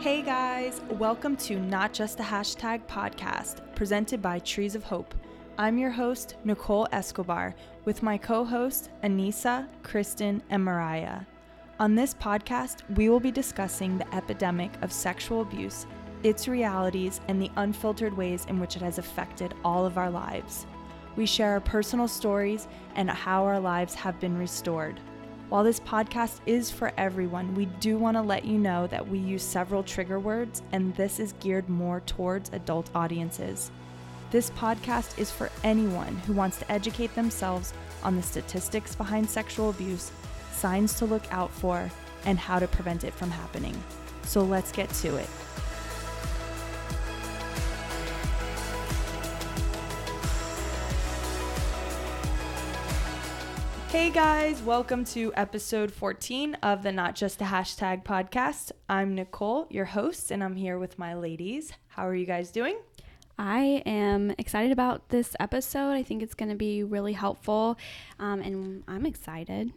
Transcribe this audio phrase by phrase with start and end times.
[0.00, 5.12] Hey guys, welcome to Not Just a Hashtag podcast, presented by Trees of Hope.
[5.58, 11.22] I'm your host, Nicole Escobar, with my co host, Anissa, Kristen, and Mariah.
[11.80, 15.84] On this podcast, we will be discussing the epidemic of sexual abuse,
[16.22, 20.64] its realities, and the unfiltered ways in which it has affected all of our lives.
[21.16, 25.00] We share our personal stories and how our lives have been restored.
[25.48, 29.18] While this podcast is for everyone, we do want to let you know that we
[29.18, 33.70] use several trigger words, and this is geared more towards adult audiences.
[34.30, 39.70] This podcast is for anyone who wants to educate themselves on the statistics behind sexual
[39.70, 40.12] abuse,
[40.52, 41.90] signs to look out for,
[42.26, 43.82] and how to prevent it from happening.
[44.24, 45.30] So let's get to it.
[53.88, 58.70] Hey guys, welcome to episode 14 of the Not Just a Hashtag podcast.
[58.88, 61.72] I'm Nicole, your host, and I'm here with my ladies.
[61.88, 62.76] How are you guys doing?
[63.38, 65.92] I am excited about this episode.
[65.92, 67.78] I think it's going to be really helpful,
[68.18, 69.72] um, and I'm excited.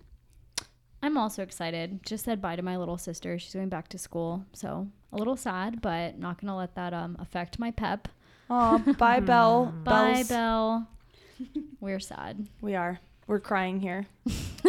[1.01, 2.01] I'm also excited.
[2.05, 3.39] Just said bye to my little sister.
[3.39, 7.15] She's going back to school, so a little sad, but not gonna let that um
[7.19, 8.07] affect my pep.
[8.49, 9.73] Oh, bye, Belle.
[9.83, 10.87] Bye, Belle's- Belle.
[11.79, 12.47] We're sad.
[12.61, 12.99] We are.
[13.27, 14.07] We're crying here.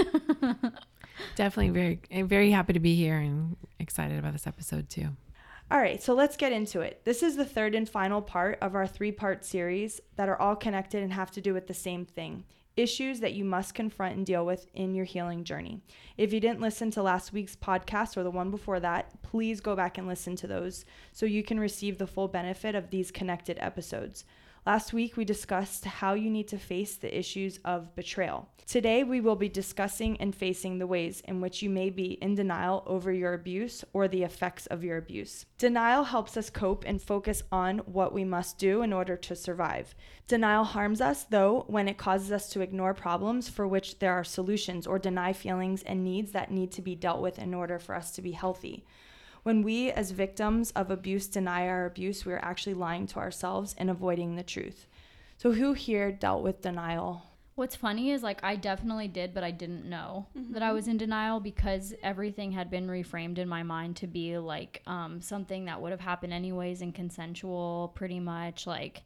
[1.36, 5.09] Definitely very eh, very happy to be here and excited about this episode too.
[5.70, 7.00] All right, so let's get into it.
[7.05, 10.56] This is the third and final part of our three part series that are all
[10.56, 12.44] connected and have to do with the same thing
[12.77, 15.81] issues that you must confront and deal with in your healing journey.
[16.16, 19.77] If you didn't listen to last week's podcast or the one before that, please go
[19.77, 23.59] back and listen to those so you can receive the full benefit of these connected
[23.61, 24.25] episodes.
[24.65, 28.49] Last week, we discussed how you need to face the issues of betrayal.
[28.65, 32.37] Today, we will be discussing and facing the ways in which you may be in
[32.37, 35.47] denial over your abuse or the effects of your abuse.
[35.59, 39.97] Denial helps us cope and focus on what we must do in order to survive.
[40.28, 44.22] Denial harms us, though, when it causes us to ignore problems for which there are
[44.22, 47.97] solutions or deny feelings and needs that need to be dealt with in order for
[47.97, 48.84] us to be healthy.
[49.42, 53.75] When we, as victims of abuse, deny our abuse, we are actually lying to ourselves
[53.76, 54.86] and avoiding the truth.
[55.36, 57.22] So, who here dealt with denial?
[57.54, 60.97] What's funny is like I definitely did, but I didn't know that I was in
[60.97, 65.82] denial because everything had been reframed in my mind to be like um, something that
[65.82, 68.66] would have happened anyways and consensual, pretty much.
[68.66, 69.03] Like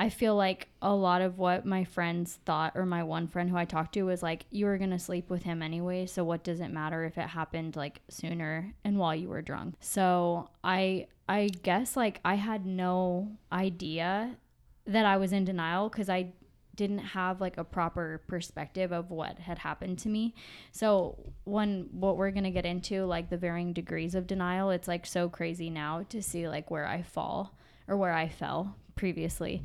[0.00, 3.58] I feel like a lot of what my friends thought, or my one friend who
[3.58, 6.60] I talked to was like, you were gonna sleep with him anyway, so what does
[6.60, 9.74] it matter if it happened like sooner and while you were drunk?
[9.80, 14.38] So I I guess like I had no idea
[14.86, 16.32] that I was in denial because I
[16.76, 20.34] didn't have like a proper perspective of what had happened to me.
[20.72, 24.88] So when what we're going to get into like the varying degrees of denial, it's
[24.88, 27.54] like so crazy now to see like where I fall
[27.86, 29.62] or where I fell previously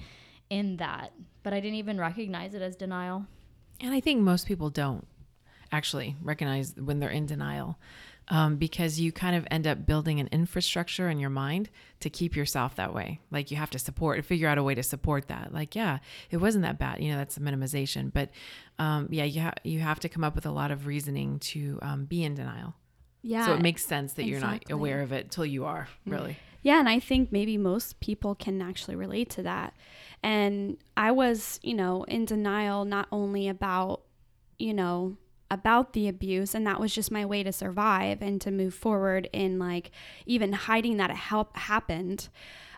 [0.49, 1.11] in that.
[1.43, 3.25] But I didn't even recognize it as denial.
[3.81, 5.07] And I think most people don't
[5.71, 7.77] actually recognize when they're in denial
[8.29, 11.69] um, because you kind of end up building an infrastructure in your mind
[11.99, 13.19] to keep yourself that way.
[13.29, 15.53] Like you have to support, figure out a way to support that.
[15.53, 15.99] Like, yeah,
[16.31, 17.01] it wasn't that bad.
[17.01, 18.11] You know, that's a minimization.
[18.11, 18.31] But
[18.79, 21.79] um, yeah, you, ha- you have to come up with a lot of reasoning to
[21.81, 22.73] um, be in denial.
[23.21, 23.47] Yeah.
[23.47, 26.37] So it makes sense that you're not aware of it till you are, really.
[26.65, 29.75] Yeah, and I think maybe most people can actually relate to that.
[30.23, 34.01] And I was, you know, in denial not only about,
[34.57, 35.15] you know,
[35.51, 39.29] about the abuse and that was just my way to survive and to move forward
[39.31, 39.91] in like
[40.25, 42.29] even hiding that it help happened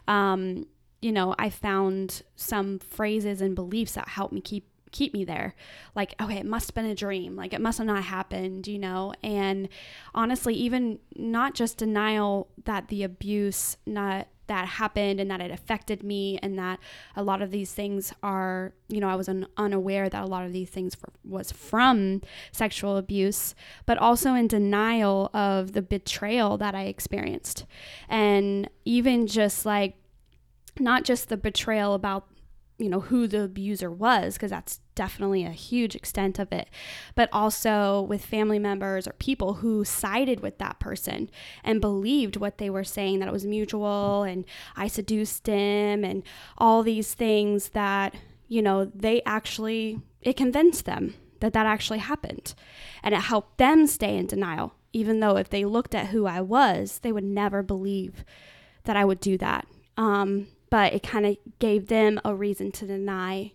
[0.05, 0.65] um
[1.01, 5.55] you know i found some phrases and beliefs that helped me keep keep me there.
[5.95, 7.35] Like okay it must have been a dream.
[7.35, 9.13] Like it must have not happened you know?
[9.23, 9.69] And
[10.13, 16.03] honestly even not just denial that the abuse not that happened and that it affected
[16.03, 16.79] me and that
[17.17, 20.45] a lot of these things are you know i was un- unaware that a lot
[20.45, 22.21] of these things f- was from
[22.53, 23.53] sexual abuse
[23.85, 27.65] but also in denial of the betrayal that i experienced.
[28.07, 29.95] And even just like
[30.79, 32.27] not just the betrayal about
[32.77, 36.69] you know who the abuser was because that's definitely a huge extent of it.
[37.15, 41.29] But also with family members or people who sided with that person
[41.63, 44.45] and believed what they were saying that it was mutual and
[44.75, 46.23] i seduced him and
[46.57, 48.13] all these things that
[48.47, 52.53] you know they actually it convinced them that that actually happened.
[53.03, 54.73] And it helped them stay in denial.
[54.93, 58.25] Even though if they looked at who i was they would never believe
[58.85, 59.67] that i would do that.
[59.97, 63.51] Um, but it kind of gave them a reason to deny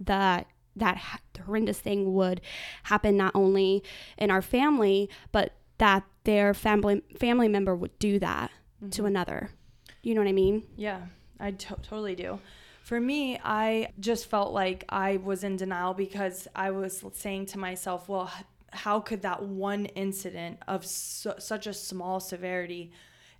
[0.00, 1.00] that that
[1.44, 2.40] horrendous thing would
[2.84, 3.82] happen not only
[4.18, 8.50] in our family but that their family family member would do that
[8.80, 9.06] to mm-hmm.
[9.06, 9.50] another.
[10.02, 10.64] You know what I mean?
[10.76, 11.00] Yeah,
[11.40, 12.38] I to- totally do.
[12.82, 17.58] For me, I just felt like I was in denial because I was saying to
[17.58, 18.30] myself, well,
[18.72, 22.92] how could that one incident of su- such a small severity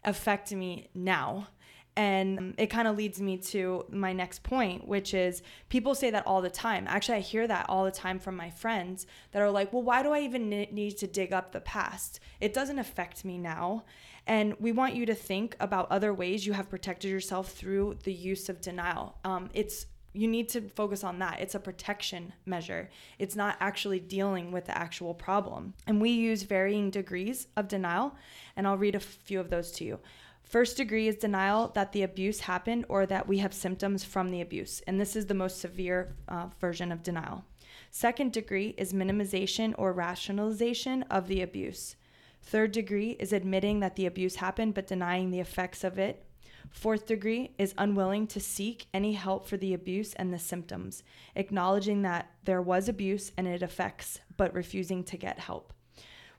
[0.05, 1.49] affect me now?
[1.97, 6.27] And it kind of leads me to my next point, which is people say that
[6.27, 6.85] all the time.
[6.89, 10.03] Actually, I hear that all the time from my friends that are like, well, why
[10.03, 12.21] do I even need to dig up the past?
[12.39, 13.85] It doesn't affect me now.
[14.27, 18.13] And we want you to think about other ways you have protected yourself through the
[18.13, 19.17] use of denial.
[19.25, 21.41] Um, it's you need to focus on that.
[21.41, 22.89] It's a protection measure.
[23.19, 25.75] It's not actually dealing with the actual problem.
[25.87, 28.15] And we use varying degrees of denial,
[28.57, 29.99] and I'll read a few of those to you.
[30.47, 34.41] First degree is denial that the abuse happened or that we have symptoms from the
[34.41, 37.45] abuse, and this is the most severe uh, version of denial.
[37.91, 41.97] Second degree is minimization or rationalization of the abuse.
[42.43, 46.25] Third degree is admitting that the abuse happened but denying the effects of it.
[46.71, 51.03] Fourth degree is unwilling to seek any help for the abuse and the symptoms,
[51.35, 55.73] acknowledging that there was abuse and it affects, but refusing to get help.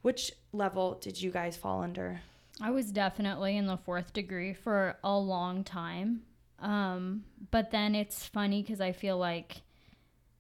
[0.01, 2.21] Which level did you guys fall under?
[2.62, 6.21] I was definitely in the fourth degree for a long time.
[6.59, 9.62] Um, but then it's funny because I feel like,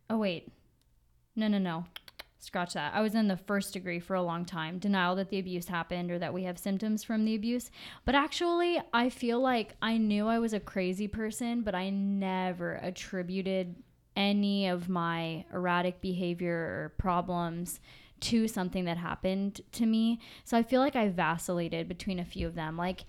[0.09, 0.51] oh, wait.
[1.35, 1.85] No, no, no.
[2.39, 2.93] Scratch that.
[2.95, 4.79] I was in the first degree for a long time.
[4.79, 7.69] Denial that the abuse happened or that we have symptoms from the abuse.
[8.05, 12.75] But actually, I feel like I knew I was a crazy person, but I never
[12.75, 13.75] attributed
[14.15, 17.79] any of my erratic behavior or problems
[18.21, 20.19] to something that happened to me.
[20.43, 22.77] So I feel like I vacillated between a few of them.
[22.77, 23.05] Like,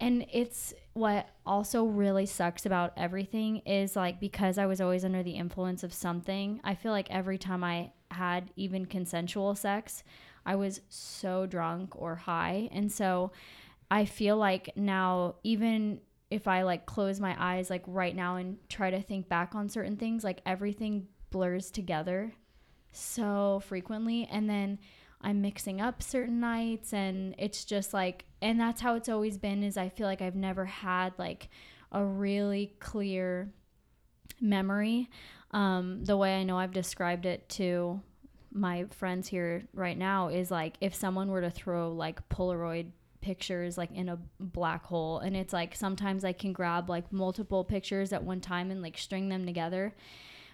[0.00, 5.22] and it's what also really sucks about everything is like because I was always under
[5.22, 10.02] the influence of something, I feel like every time I had even consensual sex,
[10.46, 12.70] I was so drunk or high.
[12.72, 13.32] And so
[13.90, 18.56] I feel like now, even if I like close my eyes, like right now, and
[18.68, 22.32] try to think back on certain things, like everything blurs together
[22.92, 24.28] so frequently.
[24.30, 24.78] And then
[25.20, 29.62] I'm mixing up certain nights, and it's just like, and that's how it's always been.
[29.62, 31.48] Is I feel like I've never had like
[31.92, 33.52] a really clear
[34.40, 35.08] memory.
[35.50, 38.00] Um, the way I know I've described it to
[38.52, 42.90] my friends here right now is like if someone were to throw like Polaroid
[43.20, 47.64] pictures like in a black hole and it's like sometimes I can grab like multiple
[47.64, 49.94] pictures at one time and like string them together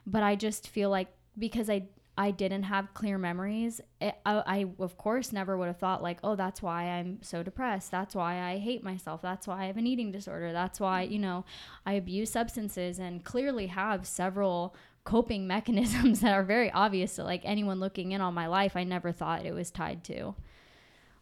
[0.04, 1.84] but I just feel like because I
[2.18, 6.18] I didn't have clear memories it, I, I of course never would have thought like
[6.24, 7.90] oh that's why I'm so depressed.
[7.90, 9.20] That's why I hate myself.
[9.22, 10.52] That's why I have an eating disorder.
[10.52, 11.44] That's why you know
[11.84, 14.74] I abuse substances and clearly have several
[15.04, 18.76] coping mechanisms that are very obvious to like anyone looking in on my life.
[18.76, 20.34] I never thought it was tied to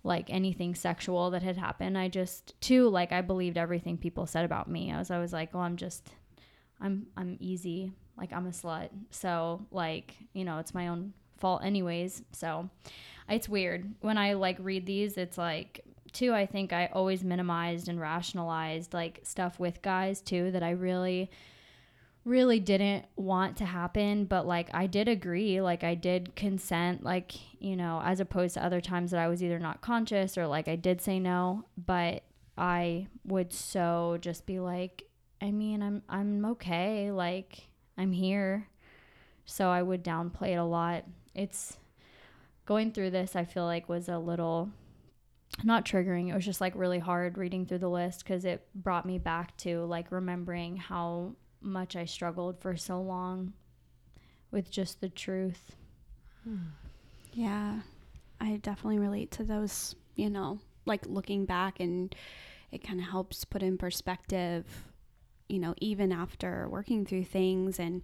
[0.04, 1.98] like anything sexual that had happened.
[1.98, 4.92] I just too like I believed everything people said about me.
[4.92, 6.10] I was always like oh I'm just
[6.80, 8.90] I'm I'm easy like I'm a slut.
[9.10, 12.22] So like you know it's my own fault anyways.
[12.32, 12.68] So
[13.28, 13.94] it's weird.
[14.00, 18.94] When I like read these it's like too I think I always minimized and rationalized
[18.94, 21.30] like stuff with guys too that I really
[22.24, 24.24] really didn't want to happen.
[24.24, 25.60] But like i did agree.
[25.60, 29.42] Like i did consent like you know as opposed to other times that i was
[29.42, 31.64] either not conscious or like i did say no.
[31.76, 32.22] But
[32.56, 35.02] i would so just be like
[35.42, 37.10] i mean i'm i'm okay.
[37.10, 38.68] Like i'm here.
[39.46, 41.04] So i would downplay it a lot.
[41.34, 41.76] It's
[42.66, 44.70] going through this i feel like was a little
[45.62, 46.30] not triggering.
[46.30, 49.56] It was just like really hard reading through the list because it brought me back
[49.58, 53.52] to like remembering how much I struggled for so long
[54.50, 55.76] with just the truth.
[56.42, 56.56] Hmm.
[57.32, 57.80] Yeah,
[58.40, 62.14] I definitely relate to those, you know, like looking back and
[62.70, 64.66] it kind of helps put in perspective,
[65.54, 68.02] you know, even after working through things and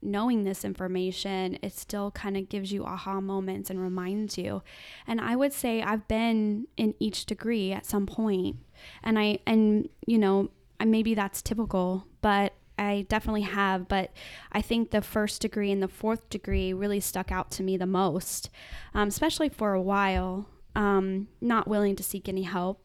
[0.00, 4.62] knowing this information, it still kind of gives you aha moments and reminds you.
[5.06, 8.56] And I would say I've been in each degree at some point.
[9.02, 10.50] And I, and, you know,
[10.84, 14.10] maybe that's typical, but I definitely have, but
[14.52, 17.86] I think the first degree and the fourth degree really stuck out to me the
[17.86, 18.50] most,
[18.94, 20.48] um, especially for a while.
[20.74, 22.82] Um, not willing to seek any help.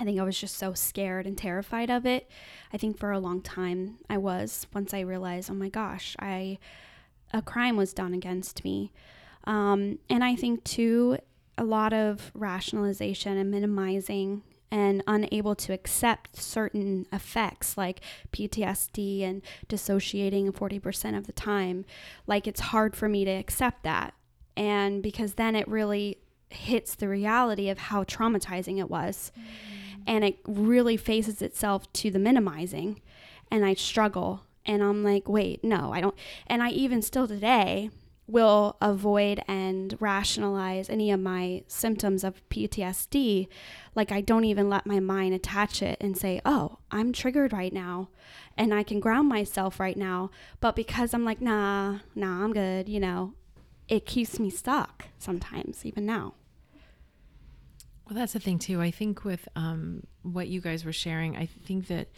[0.00, 2.28] I think I was just so scared and terrified of it.
[2.72, 4.66] I think for a long time I was.
[4.74, 6.58] Once I realized, oh my gosh, I
[7.32, 8.92] a crime was done against me,
[9.44, 11.18] um, and I think too
[11.56, 18.00] a lot of rationalization and minimizing and unable to accept certain effects like
[18.32, 21.84] PTSD and dissociating 40% of the time.
[22.26, 24.14] Like it's hard for me to accept that.
[24.56, 26.18] And because then it really
[26.50, 29.30] hits the reality of how traumatizing it was.
[29.38, 29.83] Mm.
[30.06, 33.00] And it really faces itself to the minimizing
[33.50, 36.14] and I struggle and I'm like, wait, no, I don't.
[36.46, 37.90] And I even still today
[38.26, 43.48] will avoid and rationalize any of my symptoms of PTSD.
[43.94, 47.72] Like, I don't even let my mind attach it and say, oh, I'm triggered right
[47.72, 48.08] now
[48.56, 50.30] and I can ground myself right now.
[50.60, 53.34] But because I'm like, nah, nah, I'm good, you know,
[53.88, 56.34] it keeps me stuck sometimes, even now.
[58.06, 58.82] Well, that's the thing, too.
[58.82, 62.08] I think with um, what you guys were sharing, I think that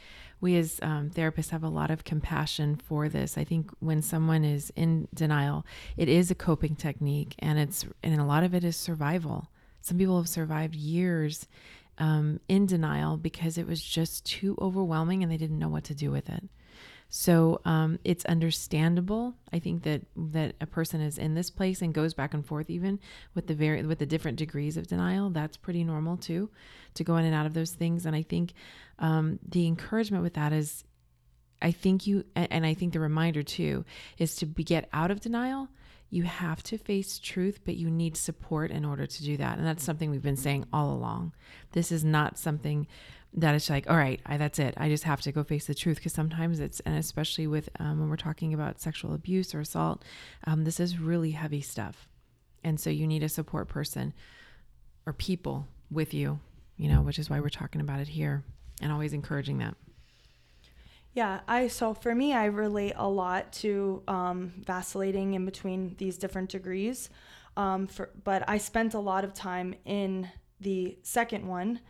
[0.40, 3.38] we as um, therapists have a lot of compassion for this.
[3.38, 5.64] I think when someone is in denial,
[5.96, 9.48] it is a coping technique, and it's and a lot of it is survival.
[9.80, 11.46] Some people have survived years
[11.98, 15.94] um, in denial because it was just too overwhelming and they didn't know what to
[15.94, 16.44] do with it.
[17.08, 19.34] So um, it's understandable.
[19.52, 22.68] I think that that a person is in this place and goes back and forth
[22.68, 22.98] even
[23.34, 25.30] with the very with the different degrees of denial.
[25.30, 26.50] That's pretty normal too,
[26.94, 28.06] to go in and out of those things.
[28.06, 28.52] And I think
[28.98, 30.84] um, the encouragement with that is,
[31.62, 33.84] I think you and I think the reminder too
[34.18, 35.68] is to be, get out of denial.
[36.10, 39.58] You have to face truth, but you need support in order to do that.
[39.58, 41.32] And that's something we've been saying all along.
[41.72, 42.86] This is not something
[43.34, 44.74] that it's like, all right, I, that's it.
[44.76, 48.00] I just have to go face the truth because sometimes it's, and especially with um,
[48.00, 50.04] when we're talking about sexual abuse or assault,
[50.44, 52.08] um, this is really heavy stuff.
[52.64, 54.14] And so you need a support person
[55.04, 56.40] or people with you,
[56.76, 58.42] you know, which is why we're talking about it here
[58.80, 59.74] and always encouraging that.
[61.16, 66.18] Yeah, I so for me, I relate a lot to um, vacillating in between these
[66.18, 67.08] different degrees.
[67.56, 70.28] Um, for, but I spent a lot of time in
[70.60, 71.80] the second one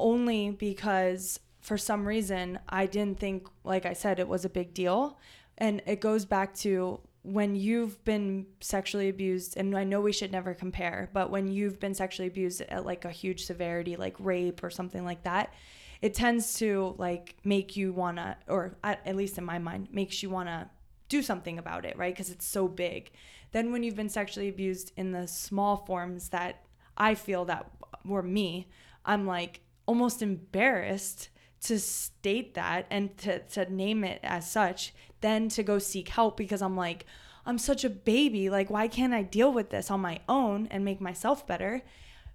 [0.00, 4.74] only because for some reason I didn't think, like I said, it was a big
[4.74, 5.16] deal.
[5.56, 10.32] And it goes back to when you've been sexually abused, and I know we should
[10.32, 14.64] never compare, but when you've been sexually abused at like a huge severity, like rape
[14.64, 15.54] or something like that,
[16.02, 20.22] it tends to like make you wanna, or at, at least in my mind, makes
[20.22, 20.70] you wanna
[21.08, 22.14] do something about it, right?
[22.14, 23.10] Because it's so big.
[23.52, 26.64] Then when you've been sexually abused in the small forms that
[26.96, 27.70] I feel that
[28.04, 28.68] were me,
[29.04, 31.28] I'm like, almost embarrassed
[31.62, 36.36] to state that and to, to name it as such than to go seek help
[36.36, 37.06] because I'm like,
[37.46, 38.50] I'm such a baby.
[38.50, 41.82] Like, why can't I deal with this on my own and make myself better?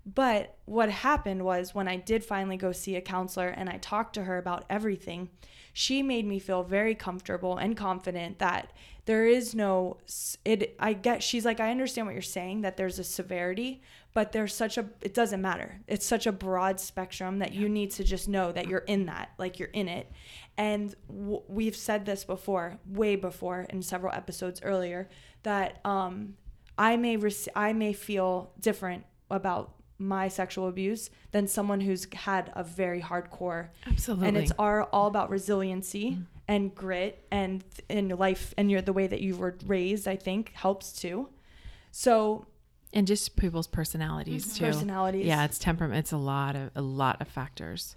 [0.05, 4.13] But what happened was when I did finally go see a counselor and I talked
[4.15, 5.29] to her about everything,
[5.73, 8.71] she made me feel very comfortable and confident that
[9.05, 9.97] there is no
[10.45, 13.81] it I get she's like I understand what you're saying that there's a severity,
[14.13, 15.81] but there's such a it doesn't matter.
[15.87, 19.29] It's such a broad spectrum that you need to just know that you're in that
[19.37, 20.11] like you're in it.
[20.57, 25.09] And w- we've said this before way before in several episodes earlier
[25.43, 26.35] that um
[26.77, 32.51] i may rec- i may feel different about my sexual abuse than someone who's had
[32.55, 36.21] a very hardcore absolutely and it's all, all about resiliency mm-hmm.
[36.47, 40.51] and grit and in life and your the way that you were raised i think
[40.53, 41.27] helps too
[41.91, 42.45] so
[42.93, 44.57] and just people's personalities mm-hmm.
[44.57, 44.65] too.
[44.65, 45.25] Personalities.
[45.25, 45.99] Yeah, it's temperament.
[45.99, 47.95] It's a lot of a lot of factors.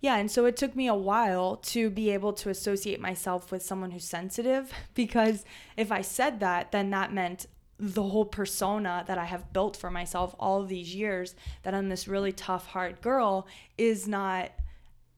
[0.00, 3.62] Yeah, and so it took me a while to be able to associate myself with
[3.62, 5.44] someone who's sensitive because
[5.76, 7.46] if I said that, then that meant
[7.82, 11.34] the whole persona that I have built for myself all these years
[11.64, 14.52] that I'm this really tough, hard girl is not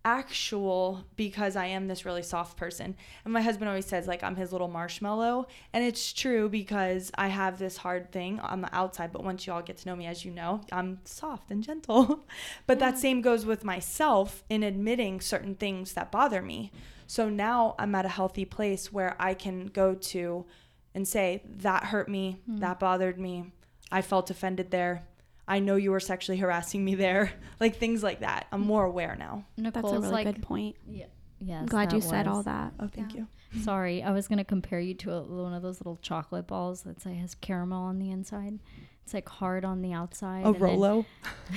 [0.03, 2.97] actual because I am this really soft person.
[3.25, 7.29] And my husband always says like I'm his little marshmallow, and it's true because I
[7.29, 10.07] have this hard thing on the outside, but once you all get to know me
[10.07, 12.25] as you know, I'm soft and gentle.
[12.67, 12.99] but that mm.
[12.99, 16.73] same goes with myself in admitting certain things that bother me.
[17.07, 20.47] So now I'm at a healthy place where I can go to
[20.95, 22.61] and say that hurt me, mm.
[22.61, 23.53] that bothered me.
[23.91, 25.07] I felt offended there
[25.47, 27.33] I know you were sexually harassing me there.
[27.61, 28.47] Like things like that.
[28.53, 29.45] I'm more aware now.
[29.57, 30.77] Nicole's That's a really like, good point.
[30.87, 31.07] Yeah.
[31.39, 32.09] Yes, I'm glad you was.
[32.09, 32.75] said all that.
[32.79, 33.25] Oh, thank yeah.
[33.53, 33.63] you.
[33.63, 37.01] Sorry, I was gonna compare you to a, one of those little chocolate balls that
[37.01, 38.59] say has caramel on the inside.
[39.05, 40.45] It's like hard on the outside.
[40.45, 41.07] A Rolo.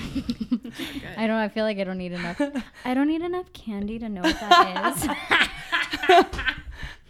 [1.17, 1.31] I don't.
[1.31, 2.39] I feel like I don't need enough.
[2.85, 4.95] I don't need enough candy to know what that
[6.47, 6.57] is.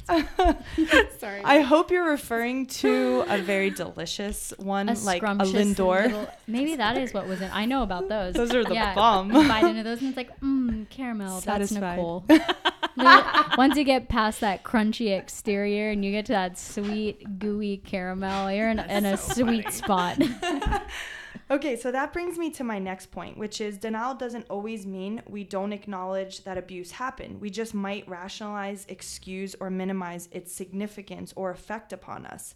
[1.20, 1.42] Sorry.
[1.44, 6.06] I hope you're referring to a very delicious one, a like a Lindor.
[6.06, 7.50] Little, maybe that is what was in.
[7.52, 8.36] I know about those.
[8.36, 9.30] Those are the yeah, bomb.
[9.30, 11.42] Bite into those and it's like, mmm, caramel.
[11.42, 12.26] Satisfied.
[12.28, 13.56] That's Nicole.
[13.58, 18.52] Once you get past that crunchy exterior and you get to that sweet, gooey caramel,
[18.52, 20.18] you're in, in a so sweet spot.
[21.50, 25.22] Okay, so that brings me to my next point, which is denial doesn't always mean
[25.28, 27.40] we don't acknowledge that abuse happened.
[27.40, 32.56] We just might rationalize, excuse, or minimize its significance or effect upon us.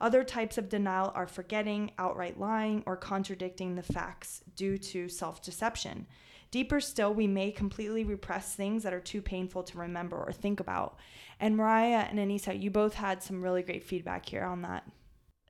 [0.00, 5.40] Other types of denial are forgetting, outright lying, or contradicting the facts due to self
[5.40, 6.08] deception.
[6.50, 10.58] Deeper still, we may completely repress things that are too painful to remember or think
[10.58, 10.98] about.
[11.38, 14.84] And Mariah and Anissa, you both had some really great feedback here on that.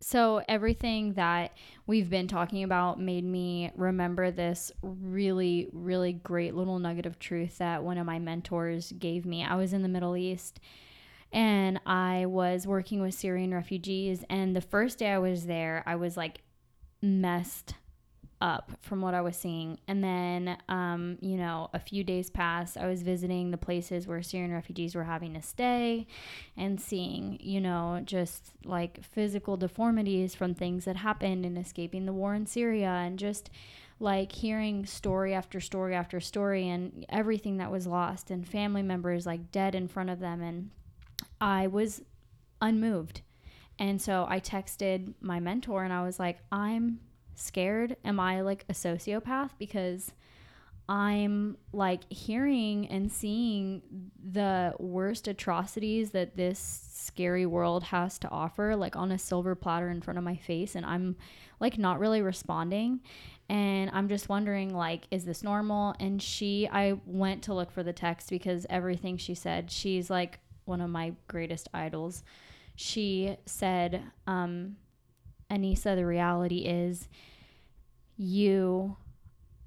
[0.02, 1.56] So, everything that
[1.86, 7.58] we've been talking about made me remember this really, really great little nugget of truth
[7.58, 9.44] that one of my mentors gave me.
[9.44, 10.58] I was in the Middle East
[11.32, 14.24] and I was working with Syrian refugees.
[14.28, 16.40] And the first day I was there, I was like
[17.00, 17.74] messed
[18.42, 19.78] up from what I was seeing.
[19.86, 22.76] And then, um, you know, a few days passed.
[22.76, 26.08] I was visiting the places where Syrian refugees were having to stay
[26.56, 32.12] and seeing, you know, just like physical deformities from things that happened in escaping the
[32.12, 33.48] war in Syria and just
[34.00, 39.24] like hearing story after story after story and everything that was lost and family members
[39.24, 40.42] like dead in front of them.
[40.42, 40.70] And
[41.40, 42.02] I was
[42.60, 43.20] unmoved.
[43.78, 46.98] And so I texted my mentor and I was like, I'm
[47.34, 47.96] scared?
[48.04, 49.50] Am I like a sociopath?
[49.58, 50.12] Because
[50.88, 53.82] I'm like hearing and seeing
[54.32, 59.88] the worst atrocities that this scary world has to offer, like on a silver platter
[59.90, 61.16] in front of my face, and I'm
[61.60, 63.00] like not really responding.
[63.48, 65.94] And I'm just wondering, like, is this normal?
[66.00, 70.40] And she, I went to look for the text because everything she said, she's like
[70.64, 72.22] one of my greatest idols.
[72.76, 74.76] She said, um,
[75.52, 77.08] Anissa, the reality is
[78.16, 78.96] you,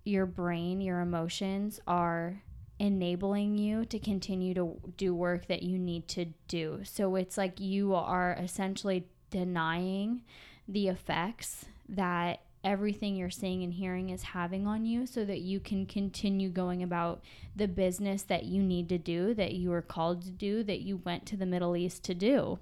[0.04, 2.42] your brain, your emotions are
[2.80, 6.82] enabling you to continue to do work that you need to do.
[6.84, 10.24] So it's like you are essentially denying
[10.68, 15.60] the effects that everything you're seeing and hearing is having on you so that you
[15.60, 17.22] can continue going about
[17.56, 20.98] the business that you need to do, that you were called to do, that you
[20.98, 22.58] went to the Middle East to do.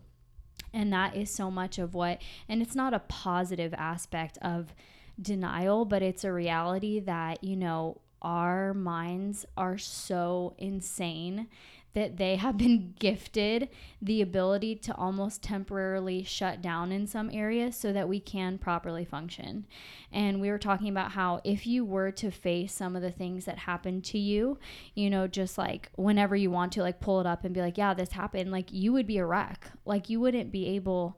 [0.74, 4.74] And that is so much of what, and it's not a positive aspect of
[5.22, 11.48] denial, but it's a reality that, you know, our minds are so insane
[11.94, 13.70] that they have been gifted
[14.02, 19.06] the ability to almost temporarily shut down in some areas so that we can properly
[19.06, 19.66] function.
[20.12, 23.46] And we were talking about how if you were to face some of the things
[23.46, 24.58] that happened to you,
[24.96, 27.78] you know, just like whenever you want to, like pull it up and be like,
[27.78, 29.72] yeah, this happened, like you would be a wreck.
[29.86, 31.18] Like you wouldn't be able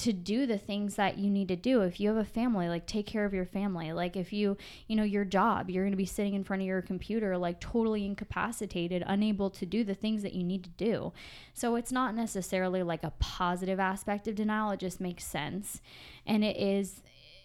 [0.00, 1.82] to do the things that you need to do.
[1.82, 3.92] If you have a family like take care of your family.
[3.92, 6.66] Like if you you know your job you're going to be sitting in front of
[6.66, 11.12] your computer like totally incapacitated unable to do the things that you need to do.
[11.52, 15.82] So it's not necessarily like a positive aspect of denial it just makes sense.
[16.26, 17.02] And it is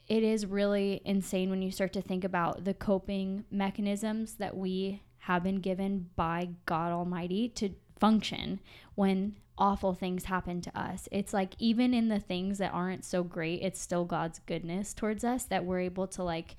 [0.07, 5.01] it is really insane when you start to think about the coping mechanisms that we
[5.19, 8.59] have been given by God Almighty to function
[8.93, 11.07] when awful things happen to us.
[11.11, 15.23] It's like even in the things that aren't so great, it's still God's goodness towards
[15.23, 16.55] us that we're able to like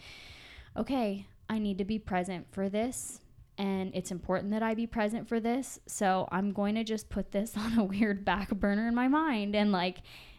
[0.76, 3.20] okay, I need to be present for this
[3.58, 5.78] and it's important that I be present for this.
[5.86, 9.54] So I'm going to just put this on a weird back burner in my mind
[9.54, 9.98] and like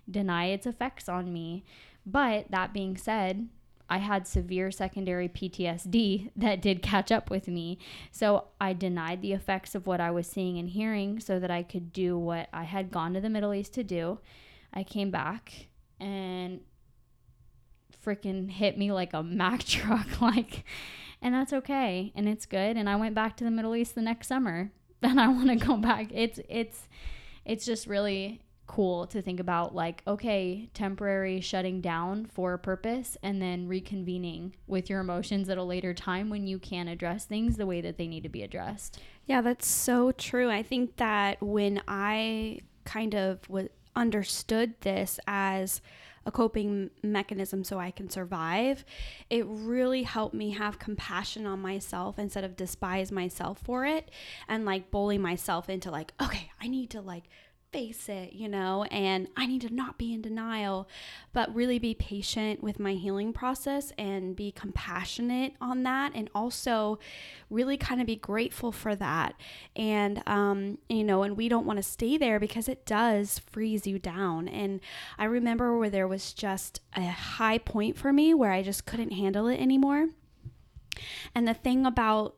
[0.10, 1.64] deny its effects on me.
[2.06, 3.50] But that being said,
[3.90, 7.80] I had severe secondary PTSD that did catch up with me.
[8.12, 11.64] So I denied the effects of what I was seeing and hearing so that I
[11.64, 14.20] could do what I had gone to the Middle East to do.
[14.74, 15.68] I came back
[16.00, 16.62] and
[18.06, 20.64] freaking hit me like a Mack truck like
[21.22, 24.02] and that's okay and it's good and I went back to the Middle East the
[24.02, 24.72] next summer
[25.02, 26.10] and I want to go back.
[26.14, 26.88] It's it's
[27.46, 33.18] it's just really cool to think about like okay temporary shutting down for a purpose
[33.24, 37.56] and then reconvening with your emotions at a later time when you can address things
[37.56, 39.00] the way that they need to be addressed.
[39.26, 40.50] Yeah that's so true.
[40.50, 45.82] I think that when i kind of w- understood this as
[46.28, 48.84] a coping mechanism so I can survive,
[49.30, 54.12] it really helped me have compassion on myself instead of despise myself for it
[54.50, 57.24] and like bully myself into like, okay, I need to like
[57.72, 60.88] face it, you know, and I need to not be in denial,
[61.34, 66.12] but really be patient with my healing process and be compassionate on that.
[66.16, 67.00] And also
[67.50, 69.36] really kind of be grateful for that.
[69.76, 73.86] And, um, you know, and we don't want to stay there because it does freeze
[73.86, 74.48] you down.
[74.48, 74.80] And
[75.18, 79.12] I remember where there was just a high point for me where I just couldn't
[79.12, 80.10] handle it anymore.
[81.36, 82.36] And the thing about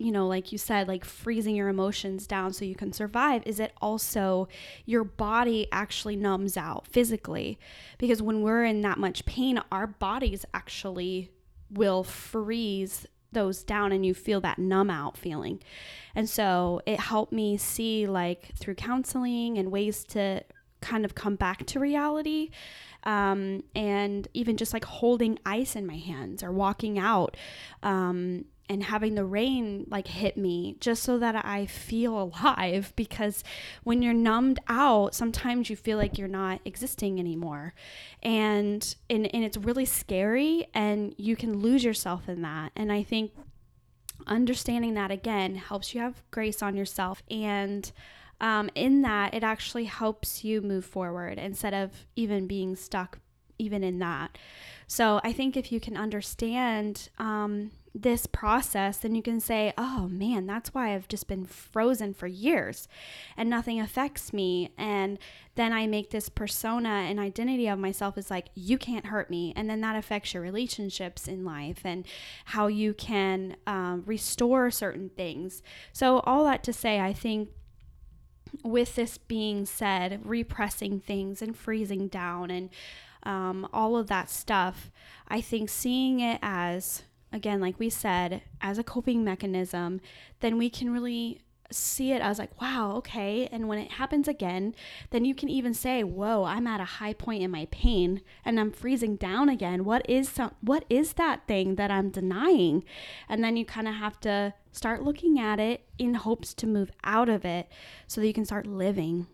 [0.00, 3.60] you know, like you said, like freezing your emotions down so you can survive, is
[3.60, 4.48] it also
[4.86, 7.58] your body actually numbs out physically?
[7.98, 11.30] Because when we're in that much pain, our bodies actually
[11.70, 15.62] will freeze those down and you feel that numb out feeling.
[16.14, 20.42] And so it helped me see, like, through counseling and ways to
[20.80, 22.50] kind of come back to reality.
[23.04, 27.36] Um, and even just like holding ice in my hands or walking out.
[27.82, 33.42] Um, and having the rain like hit me just so that I feel alive because
[33.82, 37.74] when you're numbed out sometimes you feel like you're not existing anymore.
[38.22, 42.70] And and, and it's really scary and you can lose yourself in that.
[42.76, 43.32] And I think
[44.28, 47.24] understanding that again helps you have grace on yourself.
[47.28, 47.90] And
[48.40, 53.18] um, in that it actually helps you move forward instead of even being stuck
[53.58, 54.38] even in that.
[54.86, 60.06] So i think if you can understand um, this process then you can say oh
[60.08, 62.86] man that's why i've just been frozen for years
[63.36, 64.70] and nothing affects me.
[64.78, 65.18] And
[65.54, 69.52] then i make this persona and identity of myself is like you can't hurt me.
[69.56, 72.06] And then that affects your relationships in life and
[72.46, 75.62] how you can um, restore certain things.
[75.92, 77.50] So all that to say i think
[78.64, 82.68] with this being said, repressing things and freezing down and
[83.22, 84.90] um, all of that stuff,
[85.28, 90.00] I think seeing it as, again, like we said, as a coping mechanism,
[90.40, 91.40] then we can really
[91.72, 93.48] see it as like, wow, okay.
[93.52, 94.74] And when it happens again,
[95.10, 98.58] then you can even say, whoa, I'm at a high point in my pain and
[98.58, 99.84] I'm freezing down again.
[99.84, 102.84] What is some, what is that thing that I'm denying?
[103.28, 106.90] And then you kind of have to start looking at it in hopes to move
[107.04, 107.68] out of it
[108.06, 109.26] so that you can start living.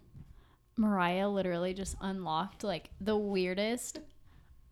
[0.77, 4.01] Mariah literally just unlocked like the weirdest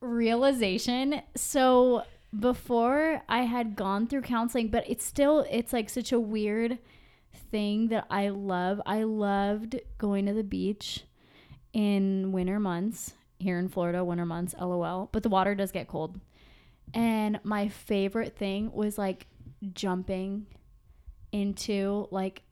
[0.00, 1.22] realization.
[1.34, 2.04] So
[2.38, 6.78] before I had gone through counseling, but it's still it's like such a weird
[7.50, 8.80] thing that I love.
[8.86, 11.04] I loved going to the beach
[11.72, 15.08] in winter months here in Florida, winter months, lol.
[15.12, 16.18] But the water does get cold.
[16.92, 19.26] And my favorite thing was like
[19.72, 20.46] jumping
[21.32, 22.42] into like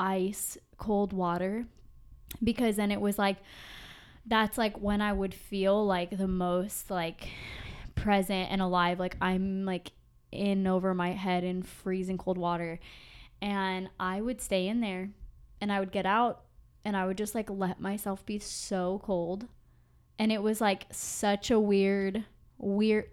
[0.00, 1.66] ice cold water
[2.42, 3.36] because then it was like
[4.26, 7.28] that's like when I would feel like the most like
[7.94, 9.92] present and alive like I'm like
[10.30, 12.78] in over my head in freezing cold water.
[13.40, 15.10] And I would stay in there
[15.60, 16.42] and I would get out
[16.84, 19.46] and I would just like let myself be so cold.
[20.18, 22.24] And it was like such a weird
[22.58, 23.10] weird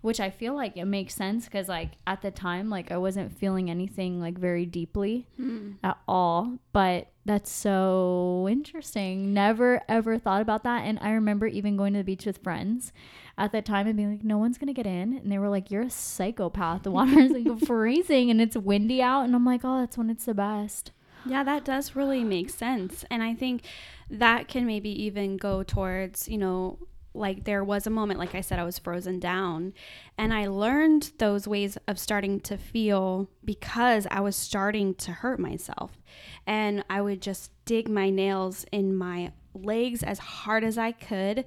[0.00, 3.36] which I feel like it makes sense because like at the time like I wasn't
[3.36, 5.76] feeling anything like very deeply mm.
[5.82, 11.76] at all but that's so interesting never ever thought about that and I remember even
[11.76, 12.92] going to the beach with friends
[13.38, 15.70] at that time and being like no one's gonna get in and they were like
[15.70, 19.62] you're a psychopath the water is like freezing and it's windy out and I'm like
[19.64, 20.92] oh that's when it's the best
[21.28, 23.04] yeah, that does really make sense.
[23.10, 23.62] And I think
[24.10, 26.78] that can maybe even go towards, you know,
[27.16, 29.72] like there was a moment like i said i was frozen down.
[30.18, 35.40] And i learned those ways of starting to feel because i was starting to hurt
[35.40, 36.02] myself.
[36.46, 41.44] And i would just dig my nails in my legs as hard as i could.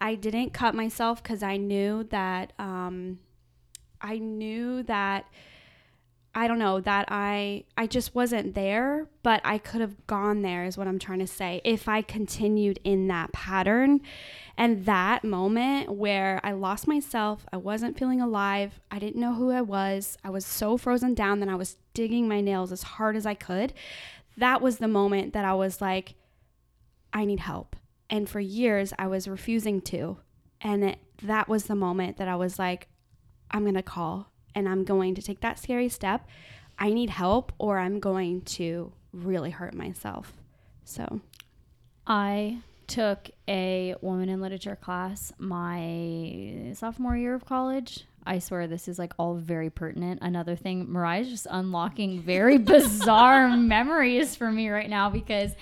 [0.00, 3.18] I didn't cut myself because i knew that um,
[4.00, 5.26] i knew that
[6.34, 10.64] I don't know that I I just wasn't there, but I could have gone there
[10.64, 14.00] is what I'm trying to say if I continued in that pattern.
[14.56, 19.50] And that moment where I lost myself, I wasn't feeling alive, I didn't know who
[19.50, 23.16] I was, I was so frozen down that I was digging my nails as hard
[23.16, 23.74] as I could.
[24.36, 26.14] That was the moment that I was like
[27.12, 27.76] I need help.
[28.08, 30.16] And for years I was refusing to.
[30.62, 32.88] And it, that was the moment that I was like
[33.50, 36.26] I'm going to call and I'm going to take that scary step.
[36.78, 40.32] I need help or I'm going to really hurt myself.
[40.84, 41.20] So
[42.06, 48.04] I took a woman in literature class my sophomore year of college.
[48.24, 50.20] I swear this is like all very pertinent.
[50.22, 55.52] Another thing, Mariah's just unlocking very bizarre memories for me right now because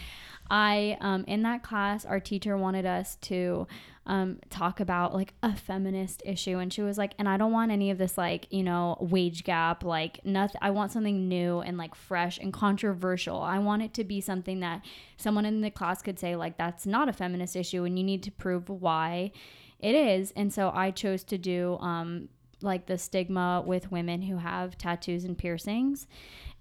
[0.51, 3.67] I, um, in that class, our teacher wanted us to
[4.07, 6.59] um, talk about like a feminist issue.
[6.59, 9.45] And she was like, and I don't want any of this, like, you know, wage
[9.45, 10.59] gap, like, nothing.
[10.63, 13.41] I want something new and like fresh and controversial.
[13.41, 14.85] I want it to be something that
[15.17, 18.23] someone in the class could say, like, that's not a feminist issue and you need
[18.25, 19.33] to prove why
[19.79, 20.33] it is.
[20.35, 22.29] And so I chose to do, um,
[22.63, 26.07] like the stigma with women who have tattoos and piercings?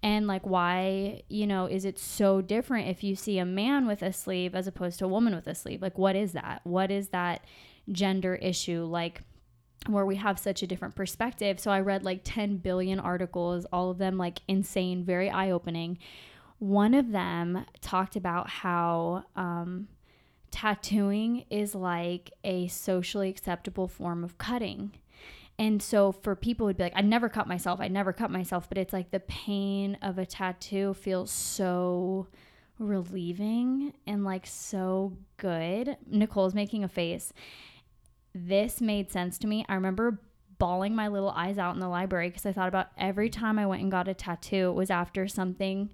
[0.02, 4.02] And like why you know is it so different if you see a man with
[4.02, 5.82] a sleeve as opposed to a woman with a sleeve?
[5.82, 6.62] Like what is that?
[6.64, 7.44] What is that
[7.92, 9.24] gender issue like
[9.88, 11.60] where we have such a different perspective?
[11.60, 15.98] So i read like 10 billion articles all of them like insane very eye-opening.
[16.60, 19.88] One of them talked about how um,
[20.52, 24.92] tattooing is like a socially acceptable form of cutting
[25.60, 28.70] and so for people would be like, I never cut myself, I never cut myself,
[28.70, 32.28] but it's like the pain of a tattoo feels so
[32.80, 35.98] relieving and like so good.
[36.08, 37.34] Nicole's making a face.
[38.34, 39.66] This made sense to me.
[39.68, 40.22] I remember
[40.60, 43.66] bawling my little eyes out in the library because I thought about every time I
[43.66, 45.90] went and got a tattoo, it was after something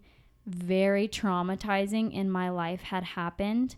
[0.45, 3.77] very traumatizing in my life had happened.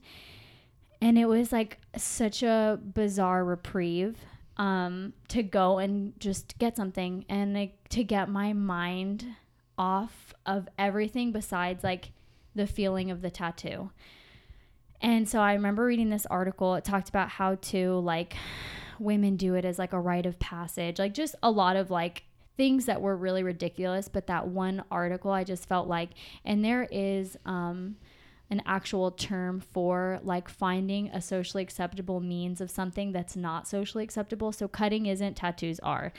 [1.01, 4.17] And it was like such a bizarre reprieve
[4.57, 9.25] um, to go and just get something and like to get my mind
[9.77, 12.11] off of everything besides like
[12.55, 13.91] the feeling of the tattoo.
[14.99, 16.73] And so I remember reading this article.
[16.75, 18.35] It talked about how to like
[18.99, 22.23] women do it as like a rite of passage, like just a lot of like
[22.57, 24.07] things that were really ridiculous.
[24.07, 26.09] But that one article, I just felt like,
[26.43, 27.97] and there is um,
[28.49, 34.03] an actual term for like finding a socially acceptable means of something that's not socially
[34.03, 34.51] acceptable.
[34.51, 36.13] So cutting isn't, tattoos are.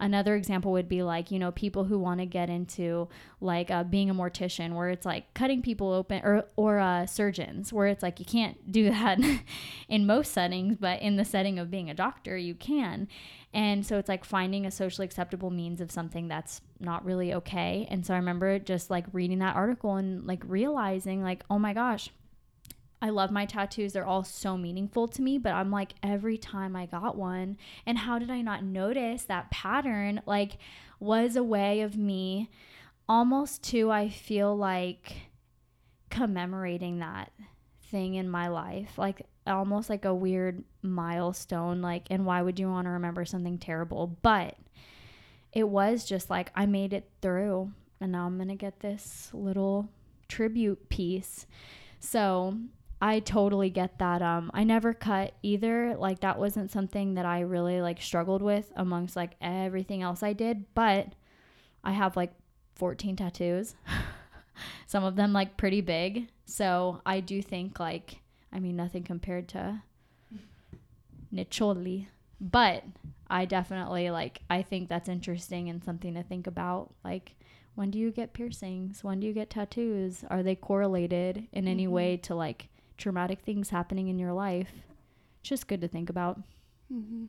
[0.00, 3.08] Another example would be like, you know, people who want to get into
[3.40, 7.72] like uh, being a mortician, where it's like cutting people open, or or uh, surgeons,
[7.72, 9.20] where it's like you can't do that
[9.88, 13.08] in most settings, but in the setting of being a doctor, you can.
[13.52, 17.86] And so it's like finding a socially acceptable means of something that's not really okay.
[17.90, 21.74] And so I remember just like reading that article and like realizing, like, oh my
[21.74, 22.10] gosh,
[23.02, 23.92] I love my tattoos.
[23.92, 27.98] They're all so meaningful to me, but I'm like every time I got one, and
[27.98, 30.58] how did I not notice that pattern like
[30.98, 32.50] was a way of me
[33.08, 35.14] almost to I feel like
[36.10, 37.32] commemorating that
[37.90, 38.98] thing in my life.
[38.98, 43.58] Like almost like a weird milestone like and why would you want to remember something
[43.58, 44.18] terrible?
[44.22, 44.56] But
[45.52, 49.30] it was just like I made it through and now I'm going to get this
[49.32, 49.88] little
[50.28, 51.46] tribute piece.
[51.98, 52.56] So,
[53.02, 54.20] I totally get that.
[54.20, 55.96] Um, I never cut either.
[55.96, 60.34] Like that wasn't something that I really like struggled with amongst like everything else I
[60.34, 60.66] did.
[60.74, 61.14] But
[61.82, 62.32] I have like
[62.74, 63.74] 14 tattoos.
[64.86, 66.28] Some of them like pretty big.
[66.44, 68.18] So I do think like
[68.52, 69.82] I mean nothing compared to
[71.32, 72.08] Nicholi.
[72.38, 72.84] But
[73.30, 76.92] I definitely like I think that's interesting and something to think about.
[77.02, 77.34] Like
[77.76, 79.02] when do you get piercings?
[79.02, 80.22] When do you get tattoos?
[80.28, 81.92] Are they correlated in any mm-hmm.
[81.94, 82.68] way to like
[83.00, 84.70] traumatic things happening in your life.
[85.42, 86.38] Just good to think about.
[86.92, 87.24] Mm-hmm.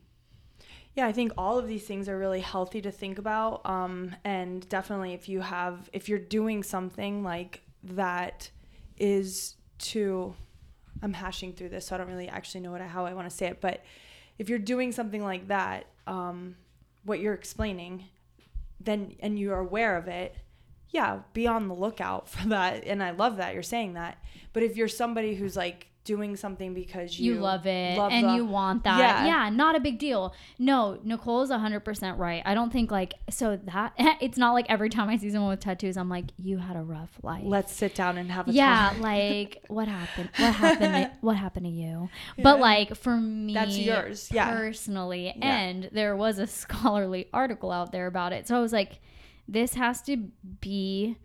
[0.95, 3.65] Yeah, I think all of these things are really healthy to think about.
[3.65, 8.51] Um, and definitely, if you have, if you're doing something like that
[8.97, 10.35] is to,
[11.01, 13.29] I'm hashing through this, so I don't really actually know what I, how I want
[13.29, 13.61] to say it.
[13.61, 13.83] But
[14.37, 16.55] if you're doing something like that, um,
[17.03, 18.03] what you're explaining,
[18.79, 20.35] then and you're aware of it,
[20.91, 22.83] yeah, be on the lookout for that.
[22.85, 24.17] And I love that you're saying that.
[24.53, 28.27] But if you're somebody who's like doing something because you, you love it love and
[28.27, 29.25] the, you want that, yeah.
[29.25, 30.33] yeah, not a big deal.
[30.57, 32.41] No, Nicole is 100% right.
[32.43, 35.59] I don't think like, so that, it's not like every time I see someone with
[35.59, 37.43] tattoos, I'm like, you had a rough life.
[37.45, 40.29] Let's sit down and have a yeah, like, what happened?
[40.37, 40.93] What happened?
[40.93, 42.09] To, what happened to you?
[42.35, 42.43] Yeah.
[42.43, 44.29] But like, for me, that's yours.
[44.33, 44.51] Yeah.
[44.51, 45.33] Personally.
[45.37, 45.57] Yeah.
[45.57, 48.47] And there was a scholarly article out there about it.
[48.47, 48.99] So I was like,
[49.47, 50.17] this has to
[50.61, 51.17] be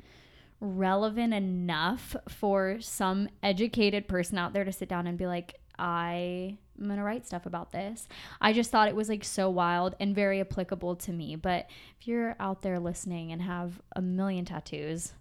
[0.60, 6.56] relevant enough for some educated person out there to sit down and be like, I
[6.80, 8.08] am gonna write stuff about this.
[8.40, 11.36] I just thought it was like so wild and very applicable to me.
[11.36, 11.68] But
[12.00, 15.12] if you're out there listening and have a million tattoos,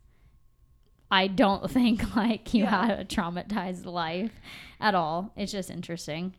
[1.12, 2.88] I don't think like you yeah.
[2.88, 4.40] had a traumatized life
[4.80, 5.34] at all.
[5.36, 6.34] It's just interesting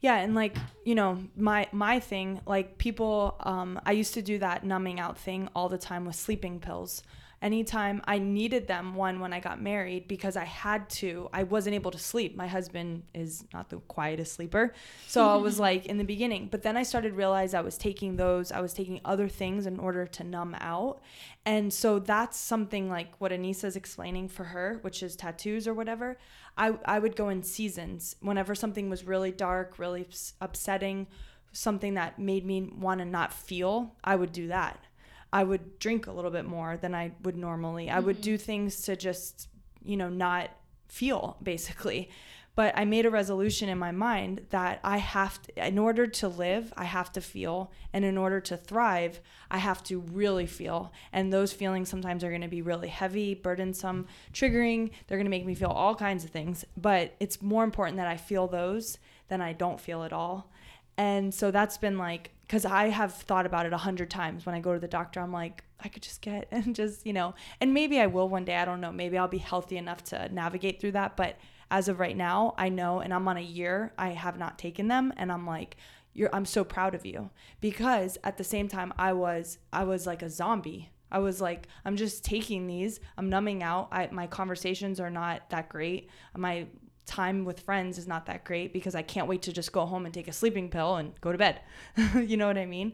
[0.00, 4.38] yeah and like you know my my thing like people um i used to do
[4.38, 7.02] that numbing out thing all the time with sleeping pills
[7.40, 11.74] anytime I needed them, one, when I got married, because I had to, I wasn't
[11.74, 12.36] able to sleep.
[12.36, 14.74] My husband is not the quietest sleeper.
[15.06, 18.16] So I was like in the beginning, but then I started realize I was taking
[18.16, 21.00] those, I was taking other things in order to numb out.
[21.46, 26.18] And so that's something like what Anissa's explaining for her, which is tattoos or whatever.
[26.56, 30.08] I, I would go in seasons whenever something was really dark, really
[30.40, 31.06] upsetting,
[31.52, 34.87] something that made me want to not feel, I would do that
[35.32, 37.86] I would drink a little bit more than I would normally.
[37.86, 37.96] Mm-hmm.
[37.96, 38.44] I would do mm-hmm.
[38.44, 39.48] things to just,
[39.82, 40.50] you know, not
[40.88, 42.10] feel basically.
[42.58, 46.26] But I made a resolution in my mind that I have to, in order to
[46.26, 47.70] live, I have to feel.
[47.92, 50.92] And in order to thrive, I have to really feel.
[51.12, 54.90] And those feelings sometimes are going to be really heavy, burdensome, triggering.
[55.06, 56.64] They're going to make me feel all kinds of things.
[56.76, 60.50] But it's more important that I feel those than I don't feel at all.
[60.98, 64.54] And so that's been like because I have thought about it a hundred times when
[64.54, 65.20] I go to the doctor.
[65.20, 68.44] I'm like, I could just get and just, you know, and maybe I will one
[68.44, 68.56] day.
[68.56, 68.90] I don't know.
[68.90, 71.16] Maybe I'll be healthy enough to navigate through that.
[71.16, 71.36] But
[71.70, 74.88] as of right now, I know, and I'm on a year, I have not taken
[74.88, 75.12] them.
[75.18, 75.76] And I'm like,
[76.14, 77.30] you're, I'm so proud of you
[77.60, 80.90] because at the same time, I was, I was like a zombie.
[81.12, 83.00] I was like, I'm just taking these.
[83.18, 83.88] I'm numbing out.
[83.92, 86.08] I, my conversations are not that great.
[86.34, 86.66] My
[87.08, 90.04] time with friends is not that great because I can't wait to just go home
[90.04, 91.60] and take a sleeping pill and go to bed.
[92.14, 92.92] you know what I mean?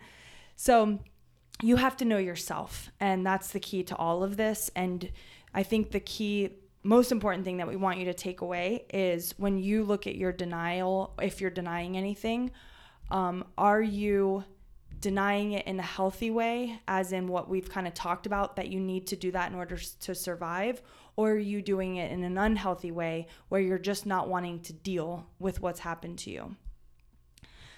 [0.56, 1.00] So
[1.62, 4.70] you have to know yourself, and that's the key to all of this.
[4.74, 5.10] And
[5.52, 6.50] I think the key,
[6.82, 10.16] most important thing that we want you to take away is when you look at
[10.16, 12.50] your denial, if you're denying anything,
[13.10, 14.44] um, are you
[15.00, 18.68] denying it in a healthy way, as in what we've kind of talked about, that
[18.68, 20.80] you need to do that in order to survive?
[21.16, 24.72] Or are you doing it in an unhealthy way where you're just not wanting to
[24.72, 26.56] deal with what's happened to you?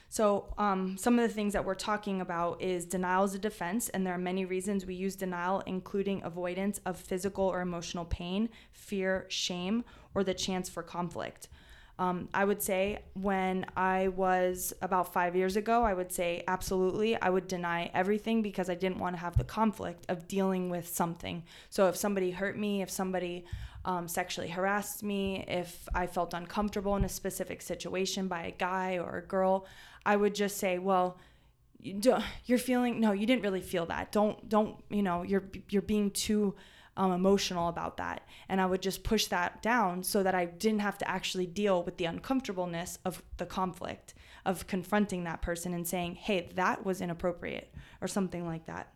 [0.08, 3.88] So, um, some of the things that we're talking about is denial as a defense,
[3.88, 8.48] and there are many reasons we use denial, including avoidance of physical or emotional pain,
[8.72, 11.48] fear, shame, or the chance for conflict.
[11.98, 17.20] Um, I would say when I was about five years ago, I would say absolutely,
[17.20, 20.86] I would deny everything because I didn't want to have the conflict of dealing with
[20.88, 21.42] something.
[21.70, 23.46] So if somebody hurt me, if somebody
[23.86, 28.98] um, sexually harassed me, if I felt uncomfortable in a specific situation by a guy
[28.98, 29.66] or a girl,
[30.04, 31.18] I would just say, well,
[31.80, 34.12] you're feeling no, you didn't really feel that.
[34.12, 36.54] Don't don't you know you're you're being too
[36.96, 38.26] um, emotional about that.
[38.48, 41.82] And I would just push that down so that I didn't have to actually deal
[41.82, 47.00] with the uncomfortableness of the conflict, of confronting that person and saying, hey, that was
[47.00, 48.92] inappropriate, or something like that.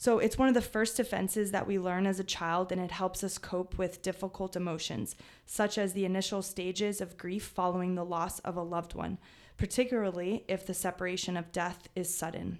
[0.00, 2.92] So it's one of the first defenses that we learn as a child, and it
[2.92, 8.04] helps us cope with difficult emotions, such as the initial stages of grief following the
[8.04, 9.18] loss of a loved one,
[9.56, 12.58] particularly if the separation of death is sudden.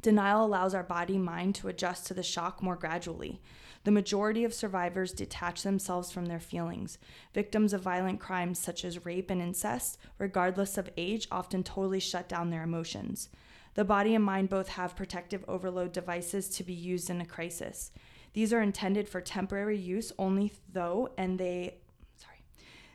[0.00, 3.42] Denial allows our body mind to adjust to the shock more gradually.
[3.84, 6.98] The majority of survivors detach themselves from their feelings.
[7.32, 12.28] Victims of violent crimes such as rape and incest, regardless of age, often totally shut
[12.28, 13.30] down their emotions.
[13.74, 17.90] The body and mind both have protective overload devices to be used in a crisis.
[18.34, 21.76] These are intended for temporary use only though, and they
[22.16, 22.42] sorry.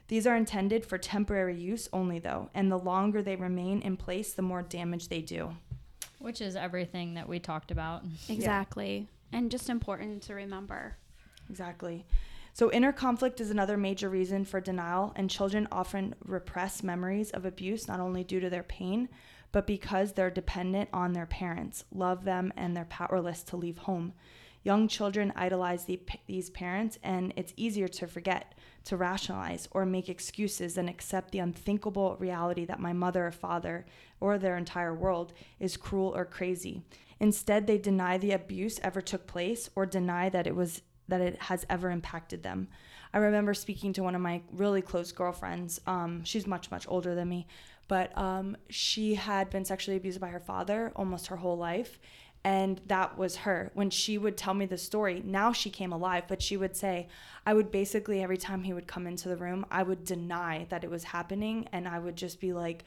[0.08, 4.34] These are intended for temporary use only though, and the longer they remain in place,
[4.34, 5.56] the more damage they do.
[6.20, 8.04] Which is everything that we talked about.
[8.30, 10.96] Exactly and just important to remember.
[11.50, 12.06] Exactly.
[12.54, 17.46] So, inner conflict is another major reason for denial, and children often repress memories of
[17.46, 19.10] abuse not only due to their pain,
[19.52, 24.14] but because they're dependent on their parents, love them, and they're powerless to leave home.
[24.64, 30.08] Young children idolize the, these parents, and it's easier to forget, to rationalize, or make
[30.08, 33.86] excuses than accept the unthinkable reality that my mother or father,
[34.22, 36.84] or their entire world, is cruel or crazy.
[37.20, 41.40] Instead, they deny the abuse ever took place or deny that it was that it
[41.44, 42.68] has ever impacted them.
[43.14, 45.80] I remember speaking to one of my really close girlfriends.
[45.86, 47.48] Um, she's much much older than me,
[47.88, 52.00] but um, she had been sexually abused by her father almost her whole life,
[52.44, 53.72] and that was her.
[53.74, 57.08] When she would tell me the story, now she came alive, but she would say,
[57.46, 60.84] I would basically every time he would come into the room, I would deny that
[60.84, 62.84] it was happening, and I would just be like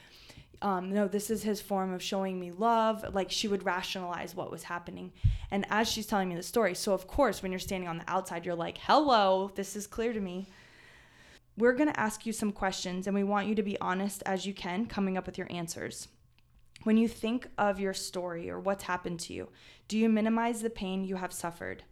[0.61, 3.05] um, no, this is his form of showing me love.
[3.15, 5.13] Like she would rationalize what was happening.
[5.51, 8.11] And as she's telling me the story, so of course, when you're standing on the
[8.11, 10.47] outside, you're like, hello, this is clear to me.
[11.57, 14.47] We're going to ask you some questions, and we want you to be honest as
[14.47, 16.07] you can, coming up with your answers.
[16.85, 19.49] When you think of your story or what's happened to you,
[19.89, 21.83] do you minimize the pain you have suffered?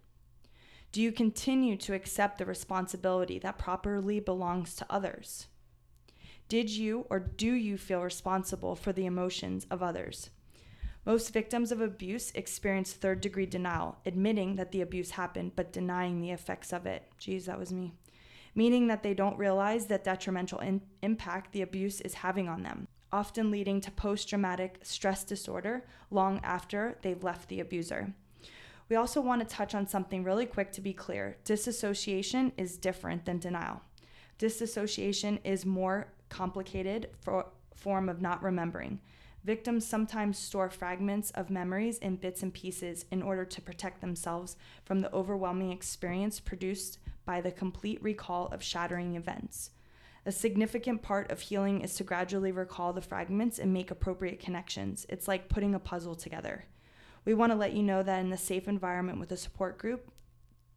[0.93, 5.47] Do you continue to accept the responsibility that properly belongs to others?
[6.49, 10.29] Did you or do you feel responsible for the emotions of others?
[11.05, 16.21] Most victims of abuse experience third degree denial, admitting that the abuse happened but denying
[16.21, 17.03] the effects of it.
[17.17, 17.93] Geez, that was me.
[18.55, 22.87] Meaning that they don't realize that detrimental in- impact the abuse is having on them,
[23.11, 28.13] often leading to post traumatic stress disorder long after they've left the abuser.
[28.89, 31.37] We also want to touch on something really quick to be clear.
[31.43, 33.81] Disassociation is different than denial.
[34.37, 38.99] Disassociation is more complicated for, form of not remembering.
[39.43, 44.57] Victims sometimes store fragments of memories in bits and pieces in order to protect themselves
[44.83, 49.69] from the overwhelming experience produced by the complete recall of shattering events.
[50.25, 55.05] A significant part of healing is to gradually recall the fragments and make appropriate connections.
[55.07, 56.65] It's like putting a puzzle together.
[57.23, 60.11] We want to let you know that in a safe environment with a support group,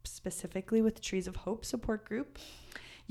[0.05, 2.39] specifically with Trees of Hope support group,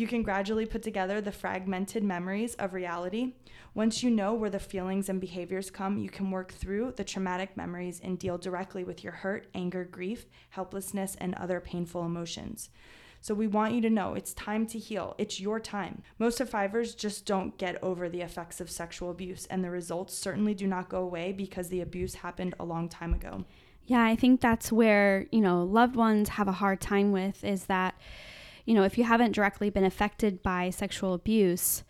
[0.01, 3.35] you can gradually put together the fragmented memories of reality.
[3.75, 7.55] Once you know where the feelings and behaviors come, you can work through the traumatic
[7.55, 12.71] memories and deal directly with your hurt, anger, grief, helplessness, and other painful emotions.
[13.21, 15.15] So we want you to know it's time to heal.
[15.19, 16.03] It's your time.
[16.19, 20.55] Most survivors just don't get over the effects of sexual abuse, and the results certainly
[20.55, 23.45] do not go away because the abuse happened a long time ago.
[23.85, 27.65] Yeah, I think that's where, you know, loved ones have a hard time with is
[27.67, 27.95] that
[28.71, 31.83] you know, if you haven't directly been affected by sexual abuse,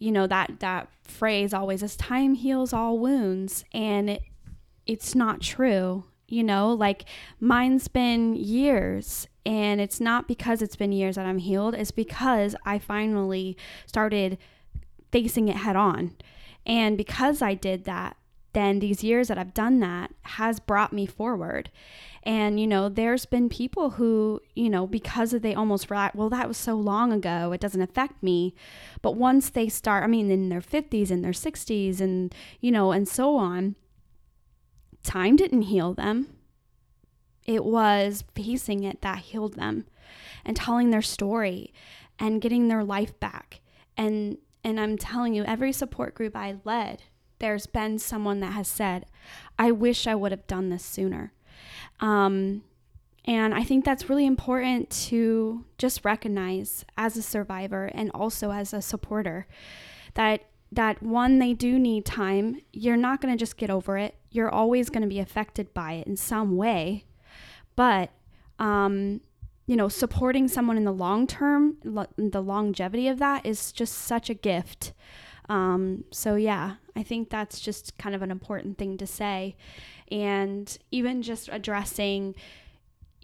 [0.00, 4.22] you know that that phrase always is time heals all wounds and it,
[4.86, 6.72] it's not true you know?
[6.72, 7.04] Like
[7.38, 12.56] mine's been years and it's not because it's been years that i'm healed it's because
[12.64, 13.56] i finally
[13.86, 14.36] started
[15.12, 16.16] facing it head on.
[16.66, 18.16] And because i did that
[18.56, 21.70] then these years that i've done that has brought me forward
[22.26, 26.56] and, you know, there's been people who, you know, because they almost well, that was
[26.56, 28.52] so long ago, it doesn't affect me.
[29.00, 32.90] But once they start, I mean, in their 50s and their 60s and, you know,
[32.90, 33.76] and so on,
[35.04, 36.26] time didn't heal them.
[37.44, 39.86] It was facing it that healed them
[40.44, 41.72] and telling their story
[42.18, 43.60] and getting their life back.
[43.96, 47.04] And and I'm telling you, every support group I led,
[47.38, 49.06] there's been someone that has said,
[49.58, 51.32] I wish I would have done this sooner.
[52.00, 52.62] Um,
[53.24, 58.72] and I think that's really important to just recognize as a survivor and also as
[58.72, 59.46] a supporter
[60.14, 62.60] that that one they do need time.
[62.72, 64.16] You're not going to just get over it.
[64.30, 67.04] You're always going to be affected by it in some way.
[67.76, 68.10] But
[68.58, 69.20] um,
[69.66, 73.94] you know, supporting someone in the long term, lo- the longevity of that is just
[73.94, 74.92] such a gift.
[75.48, 79.54] Um, so yeah, I think that's just kind of an important thing to say.
[80.10, 82.34] And even just addressing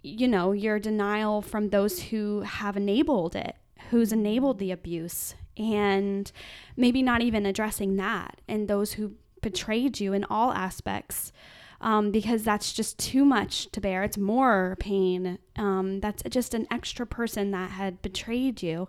[0.03, 3.55] you know your denial from those who have enabled it
[3.89, 6.31] who's enabled the abuse and
[6.75, 11.31] maybe not even addressing that and those who betrayed you in all aspects
[11.79, 14.03] um, because that's just too much to bear.
[14.03, 18.87] It's more pain um, that's just an extra person that had betrayed you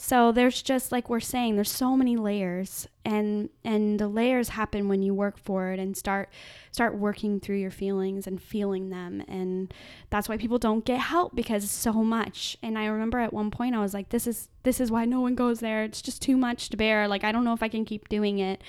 [0.00, 4.88] so there's just like we're saying, there's so many layers, and and the layers happen
[4.88, 6.28] when you work for it and start
[6.70, 9.74] start working through your feelings and feeling them, and
[10.08, 12.56] that's why people don't get help because so much.
[12.62, 15.20] And I remember at one point I was like, this is this is why no
[15.20, 15.82] one goes there.
[15.82, 17.08] It's just too much to bear.
[17.08, 18.62] Like I don't know if I can keep doing it.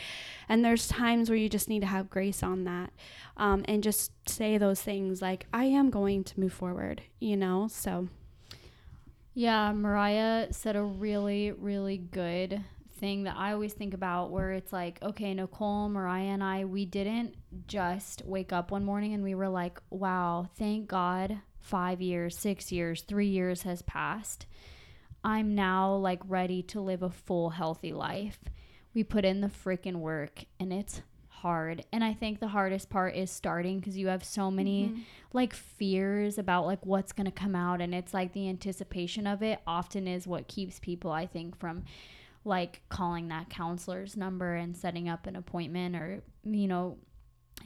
[0.50, 2.92] And there's times where you just need to have grace on that,
[3.38, 7.04] um, and just say those things like I am going to move forward.
[7.20, 8.08] You know, so.
[9.34, 12.64] Yeah, Mariah said a really, really good
[13.00, 16.86] thing that I always think about where it's like, okay, Nicole, Mariah, and I, we
[16.86, 17.36] didn't
[17.68, 22.72] just wake up one morning and we were like, wow, thank God five years, six
[22.72, 24.46] years, three years has passed.
[25.24, 28.40] I'm now like ready to live a full, healthy life.
[28.94, 31.02] We put in the freaking work and it's
[31.42, 31.86] hard.
[31.92, 35.02] And I think the hardest part is starting because you have so many mm-hmm.
[35.34, 37.82] like fears about like what's going to come out.
[37.82, 41.84] And it's like the anticipation of it often is what keeps people, I think, from
[42.46, 46.98] like calling that counselor's number and setting up an appointment or, you know,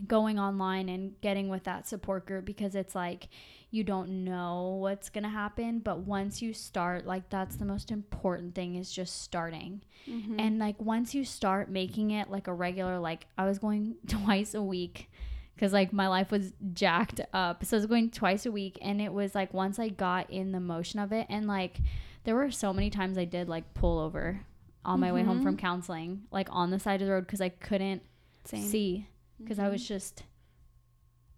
[0.08, 3.28] going online and getting with that support group because it's like
[3.72, 7.90] you don't know what's going to happen but once you start like that's the most
[7.90, 10.40] important thing is just starting mm-hmm.
[10.40, 14.54] and like once you start making it like a regular like i was going twice
[14.54, 15.10] a week
[15.56, 19.02] because like my life was jacked up so i was going twice a week and
[19.02, 21.78] it was like once i got in the motion of it and like
[22.26, 24.42] there were so many times i did like pull over
[24.86, 25.16] on my mm-hmm.
[25.16, 25.66] way home from mm-hmm.
[25.66, 28.04] counseling like on the side of the road because i couldn't
[28.46, 28.62] Same.
[28.62, 29.08] see
[29.44, 29.68] because mm-hmm.
[29.68, 29.94] i was mm-hmm.
[29.94, 30.24] just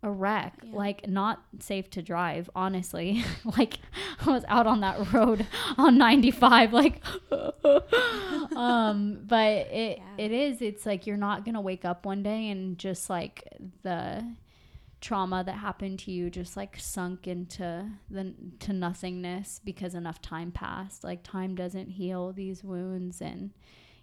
[0.06, 0.76] a wreck, yeah.
[0.76, 3.24] like not safe to drive, honestly.
[3.58, 3.80] like
[4.26, 5.48] I was out on that road
[5.78, 7.04] on 95 like
[8.56, 10.24] um but it yeah.
[10.24, 13.48] it is it's like you're not going to wake up one day and just like
[13.82, 14.24] the
[15.02, 20.52] trauma that happened to you just like sunk into the to nothingness because enough time
[20.52, 21.04] passed.
[21.04, 23.52] Like time doesn't heal these wounds and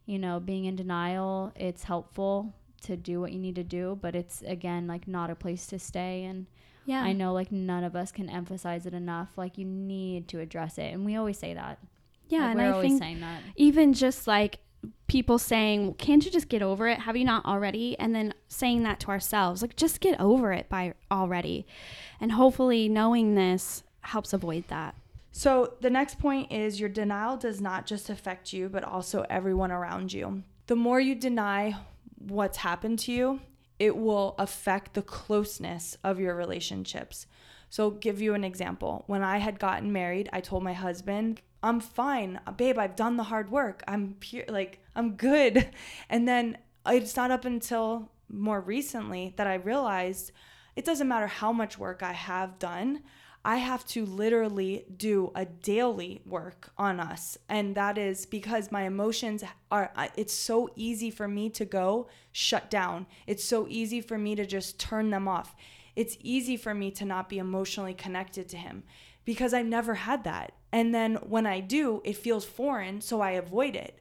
[0.04, 4.14] you know, being in denial, it's helpful to do what you need to do, but
[4.14, 6.46] it's again like not a place to stay and
[6.84, 7.02] yeah.
[7.02, 9.30] I know like none of us can emphasize it enough.
[9.36, 10.92] Like you need to address it.
[10.92, 11.78] And we always say that.
[12.28, 13.02] Yeah, like, and I think
[13.56, 14.58] even just like
[15.06, 17.00] people saying, "Can't you just get over it?
[17.00, 20.68] Have you not already?" and then saying that to ourselves, like just get over it
[20.68, 21.66] by already.
[22.20, 24.94] And hopefully knowing this helps avoid that.
[25.30, 29.70] So, the next point is your denial does not just affect you, but also everyone
[29.70, 30.42] around you.
[30.66, 31.76] The more you deny
[32.28, 33.40] what's happened to you,
[33.78, 37.26] it will affect the closeness of your relationships.
[37.68, 39.04] So, give you an example.
[39.06, 43.22] When I had gotten married, I told my husband, I'm fine, babe, I've done the
[43.24, 43.82] hard work.
[43.86, 45.70] I'm pure, like, I'm good.
[46.10, 50.32] And then it's not up until more recently that I realized
[50.74, 53.02] it doesn't matter how much work I have done.
[53.44, 57.36] I have to literally do a daily work on us.
[57.48, 62.70] And that is because my emotions are, it's so easy for me to go shut
[62.70, 63.06] down.
[63.26, 65.56] It's so easy for me to just turn them off.
[65.96, 68.84] It's easy for me to not be emotionally connected to him
[69.24, 70.52] because I've never had that.
[70.70, 73.98] And then when I do, it feels foreign, so I avoid it.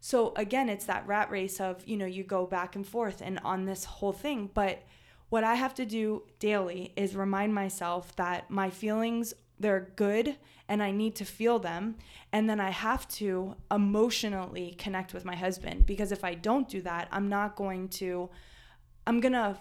[0.00, 3.40] So again, it's that rat race of, you know, you go back and forth and
[3.44, 4.48] on this whole thing.
[4.54, 4.84] But
[5.28, 10.36] what I have to do daily is remind myself that my feelings, they're good
[10.68, 11.96] and I need to feel them.
[12.32, 16.82] And then I have to emotionally connect with my husband because if I don't do
[16.82, 18.30] that, I'm not going to,
[19.06, 19.58] I'm going to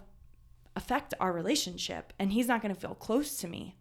[0.75, 3.75] affect our relationship and he's not going to feel close to me.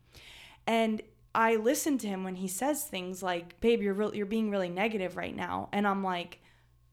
[0.66, 1.02] And
[1.34, 5.16] I listen to him when he says things like, "Babe, you're you're being really negative
[5.16, 6.40] right now," and I'm like,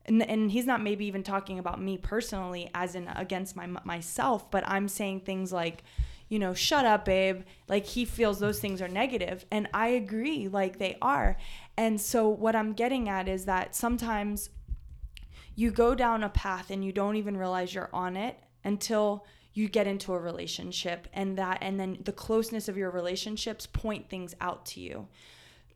[0.05, 4.49] and, and he's not maybe even talking about me personally, as in against my myself,
[4.49, 5.83] but I'm saying things like,
[6.29, 7.43] you know, shut up, babe.
[7.67, 11.37] Like he feels those things are negative, and I agree, like they are.
[11.77, 14.49] And so what I'm getting at is that sometimes
[15.55, 19.67] you go down a path and you don't even realize you're on it until you
[19.67, 24.33] get into a relationship and that and then the closeness of your relationships point things
[24.39, 25.07] out to you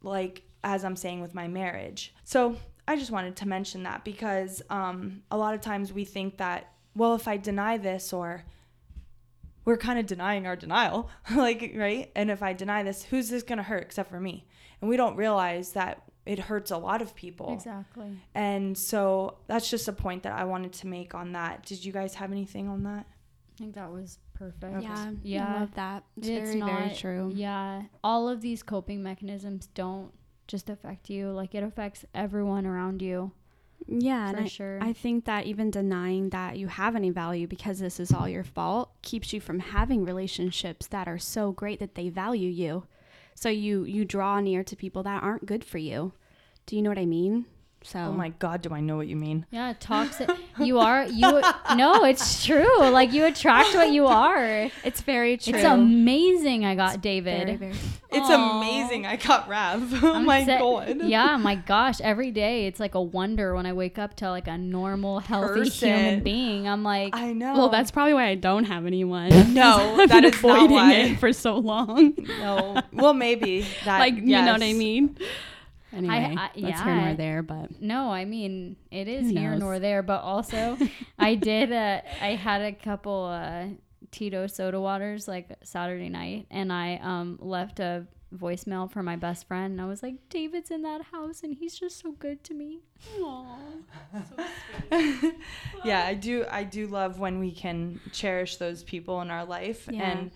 [0.02, 2.56] like as i'm saying with my marriage so
[2.88, 6.72] i just wanted to mention that because um, a lot of times we think that
[6.96, 8.44] well if i deny this or
[9.66, 13.44] we're kind of denying our denial like right and if i deny this who's this
[13.44, 14.46] going to hurt except for me
[14.82, 19.70] and we don't realize that it hurts a lot of people exactly and so that's
[19.70, 22.68] just a point that i wanted to make on that did you guys have anything
[22.68, 23.06] on that
[23.56, 24.84] I think that was perfect.
[24.84, 25.48] Yeah, Yeah.
[25.48, 26.04] I love that.
[26.18, 27.32] It's, very, very true.
[27.34, 27.84] Yeah.
[28.04, 30.12] All of these coping mechanisms don't
[30.48, 33.32] just affect you, like it affects everyone around you.
[33.88, 34.80] Yeah, For and I, sure.
[34.82, 38.44] I think that even denying that you have any value because this is all your
[38.44, 42.86] fault keeps you from having relationships that are so great that they value you.
[43.36, 46.14] So you you draw near to people that aren't good for you.
[46.66, 47.46] Do you know what I mean?
[47.88, 50.28] So oh my god do i know what you mean Yeah, toxic.
[50.60, 51.42] you are you.
[51.76, 52.80] No, it's true.
[52.80, 54.72] Like you attract what you are.
[54.84, 55.54] it's very true.
[55.54, 56.66] It's amazing.
[56.66, 57.46] I got David.
[57.46, 57.74] Very, very
[58.12, 58.58] It's Aw.
[58.58, 59.06] amazing.
[59.06, 60.04] I got Rav.
[60.04, 61.02] oh I'm my sa- god.
[61.04, 62.02] Yeah, my gosh.
[62.02, 65.70] Every day it's like a wonder when I wake up to like a normal, healthy
[65.70, 66.68] human being.
[66.68, 67.54] I'm like, I know.
[67.54, 69.30] Well, that's probably why I don't have anyone.
[69.54, 70.94] No, I've that been is not avoiding why.
[70.94, 72.16] it for so long.
[72.40, 72.82] no.
[72.94, 74.00] Well, maybe that.
[74.00, 75.18] like you know what I mean?
[75.96, 77.14] Anyway, I- I, that's here nor yeah.
[77.16, 80.78] there, but no, I mean it is here nor there, but also
[81.20, 81.72] I did.
[81.72, 83.68] Uh, I had a couple uh,
[84.12, 89.48] Tito soda waters like Saturday night, and I um left a voicemail for my best
[89.48, 89.72] friend.
[89.74, 92.80] And I was like, David's in that house, and he's just so good to me.
[93.20, 93.46] Aww.
[95.86, 96.46] yeah, I do.
[96.50, 100.12] I do love when we can cherish those people in our life, Yeah.
[100.12, 100.32] and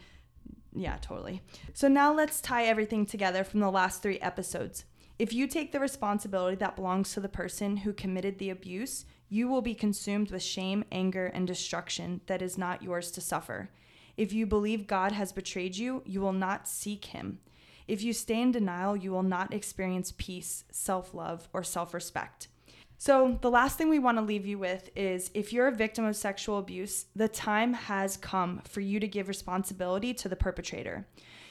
[0.74, 1.42] yeah, totally.
[1.74, 4.86] So now let's tie everything together from the last three episodes.
[5.20, 9.50] If you take the responsibility that belongs to the person who committed the abuse, you
[9.50, 13.70] will be consumed with shame, anger, and destruction that is not yours to suffer.
[14.16, 17.40] If you believe God has betrayed you, you will not seek him.
[17.86, 22.48] If you stay in denial, you will not experience peace, self love, or self respect.
[22.98, 26.06] So, the last thing we want to leave you with is if you're a victim
[26.06, 31.08] of sexual abuse, the time has come for you to give responsibility to the perpetrator.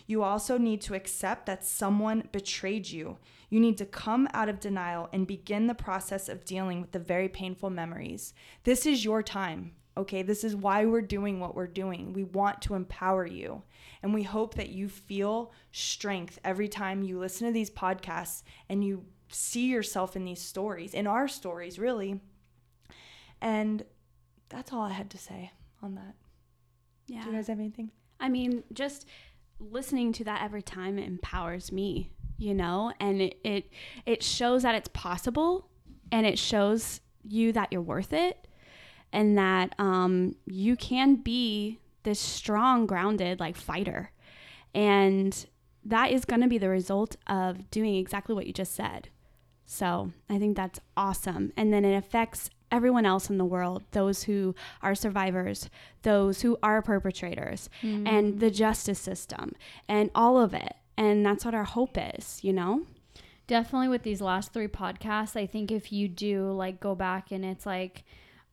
[0.09, 3.19] You also need to accept that someone betrayed you.
[3.51, 6.99] You need to come out of denial and begin the process of dealing with the
[6.99, 8.33] very painful memories.
[8.65, 10.23] This is your time, okay?
[10.23, 12.15] This is why we're doing what we're doing.
[12.15, 13.63] We want to empower you.
[14.03, 18.83] And we hope that you feel strength every time you listen to these podcasts and
[18.83, 22.21] you see yourself in these stories, in our stories, really.
[23.43, 23.85] And
[24.49, 25.53] that's all I had to say
[25.83, 26.15] on that.
[27.07, 27.25] yeah.
[27.25, 27.91] Do you guys have anything?
[28.21, 29.07] I mean, just
[29.61, 33.71] listening to that every time empowers me, you know, and it it,
[34.07, 35.69] it shows that it's possible
[36.11, 38.47] and it shows you that you're worth it
[39.13, 44.13] and that um, you can be this strong, grounded, like fighter.
[44.75, 45.47] And
[45.85, 49.09] that is going to be the result of doing exactly what you just said.
[49.65, 51.53] So I think that's awesome.
[51.57, 55.71] And then it affects everyone else in the world those who are survivors,
[56.03, 58.41] those who are perpetrators, and mm.
[58.41, 59.53] the justice system,
[59.89, 60.75] and all of it.
[60.97, 62.87] And that's what our hope is, you know?
[63.47, 67.47] definitely with these last three podcasts i think if you do like go back and
[67.47, 68.05] it's like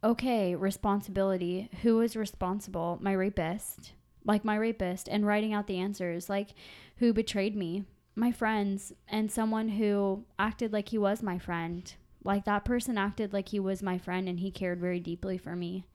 [0.06, 1.70] okay responsibility.
[1.82, 3.00] Who is responsible?
[3.02, 3.94] My rapist.
[4.24, 5.10] Like my rapist.
[5.10, 6.30] And writing out the answers.
[6.30, 6.52] Like
[6.98, 7.84] who betrayed me?
[8.16, 8.94] My friends.
[9.10, 11.94] And someone who acted like he was my friend
[12.26, 15.56] like that person acted like he was my friend and he cared very deeply for
[15.56, 15.86] me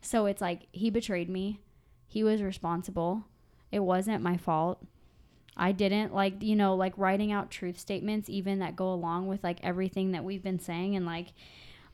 [0.00, 1.58] so it's like he betrayed me
[2.06, 3.24] he was responsible
[3.72, 4.84] it wasn't my fault
[5.56, 9.42] I didn't like you know like writing out truth statements even that go along with
[9.42, 11.32] like everything that we've been saying and like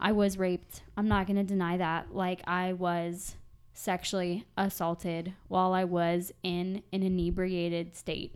[0.01, 0.83] I was raped.
[0.97, 2.15] I'm not going to deny that.
[2.15, 3.37] Like I was
[3.73, 8.35] sexually assaulted while I was in an inebriated state.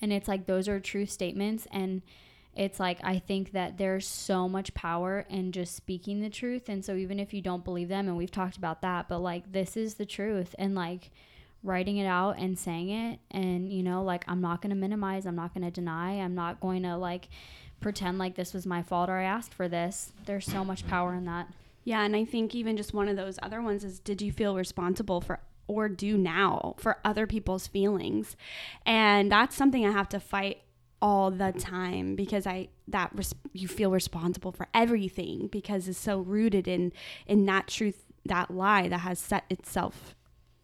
[0.00, 2.02] And it's like those are true statements and
[2.56, 6.84] it's like I think that there's so much power in just speaking the truth and
[6.84, 9.76] so even if you don't believe them and we've talked about that, but like this
[9.76, 11.10] is the truth and like
[11.62, 15.26] writing it out and saying it and you know like I'm not going to minimize,
[15.26, 17.28] I'm not going to deny, I'm not going to like
[17.80, 20.12] pretend like this was my fault or I asked for this.
[20.24, 21.48] There's so much power in that.
[21.84, 24.56] Yeah, and I think even just one of those other ones is did you feel
[24.56, 28.36] responsible for or do now for other people's feelings?
[28.84, 30.62] And that's something I have to fight
[31.02, 36.20] all the time because I that res- you feel responsible for everything because it's so
[36.20, 36.92] rooted in
[37.26, 40.14] in that truth that lie that has set itself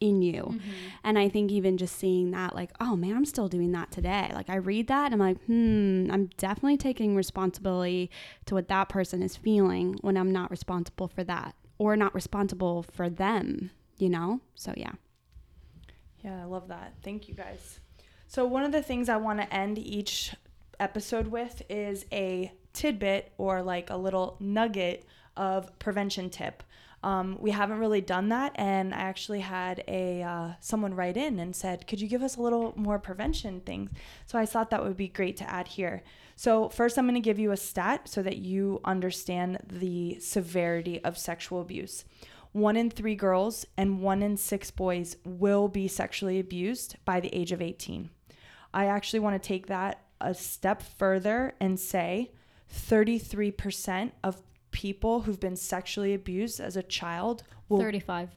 [0.02, 0.42] in you.
[0.42, 0.60] Mm-hmm.
[1.04, 4.32] And I think even just seeing that, like, oh man, I'm still doing that today.
[4.34, 8.10] Like, I read that, I'm like, hmm, I'm definitely taking responsibility
[8.46, 12.82] to what that person is feeling when I'm not responsible for that or not responsible
[12.82, 14.40] for them, you know?
[14.56, 14.92] So, yeah.
[16.24, 16.94] Yeah, I love that.
[17.02, 17.78] Thank you guys.
[18.32, 20.34] So, one of the things I want to end each
[20.80, 25.04] episode with is a tidbit or like a little nugget
[25.36, 26.62] of prevention tip.
[27.02, 31.40] Um, we haven't really done that, and I actually had a uh, someone write in
[31.40, 33.90] and said, "Could you give us a little more prevention things?"
[34.24, 36.02] So I thought that would be great to add here.
[36.34, 41.04] So first, I'm going to give you a stat so that you understand the severity
[41.04, 42.06] of sexual abuse.
[42.52, 47.34] One in three girls and one in six boys will be sexually abused by the
[47.34, 48.10] age of 18.
[48.74, 52.32] I actually want to take that a step further and say
[52.72, 58.30] 33% of people who've been sexually abused as a child will 35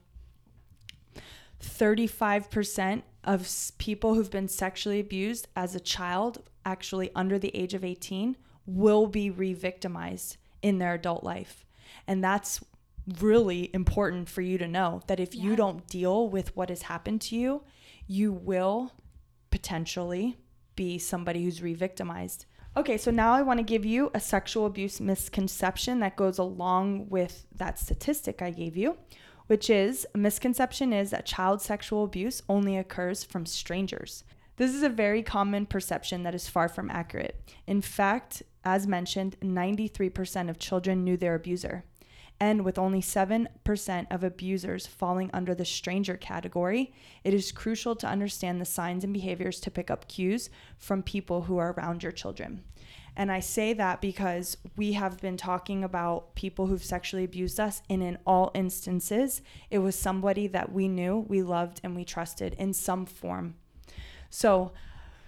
[1.64, 7.84] 35% of people who've been sexually abused as a child actually under the age of
[7.84, 11.66] 18 will be re-victimized in their adult life
[12.08, 12.64] and that's
[13.20, 15.44] really important for you to know that if yeah.
[15.44, 17.64] you don't deal with what has happened to you
[18.08, 18.92] you will
[19.56, 20.38] potentially
[20.76, 22.46] be somebody who's re-victimized
[22.78, 27.08] Okay, so now I want to give you a sexual abuse misconception that goes along
[27.08, 28.98] with that statistic I gave you,
[29.48, 34.26] which is a misconception is that child sexual abuse only occurs from strangers.
[34.58, 37.42] This is a very common perception that is far from accurate.
[37.66, 41.86] In fact, as mentioned, 93% of children knew their abuser.
[42.40, 48.08] And with only 7% of abusers falling under the stranger category, it is crucial to
[48.08, 52.12] understand the signs and behaviors to pick up cues from people who are around your
[52.12, 52.64] children.
[53.16, 57.82] And I say that because we have been talking about people who've sexually abused us,
[57.90, 62.54] and in all instances, it was somebody that we knew, we loved, and we trusted
[62.56, 63.56] in some form.
[64.30, 64.74] So,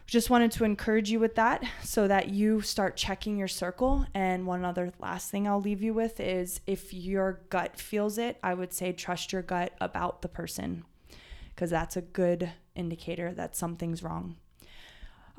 [0.08, 4.05] just wanted to encourage you with that so that you start checking your circle.
[4.14, 8.38] And one other last thing I'll leave you with is if your gut feels it,
[8.41, 10.86] I would say trust your gut about the person
[11.53, 14.38] because that's a good indicator that something's wrong.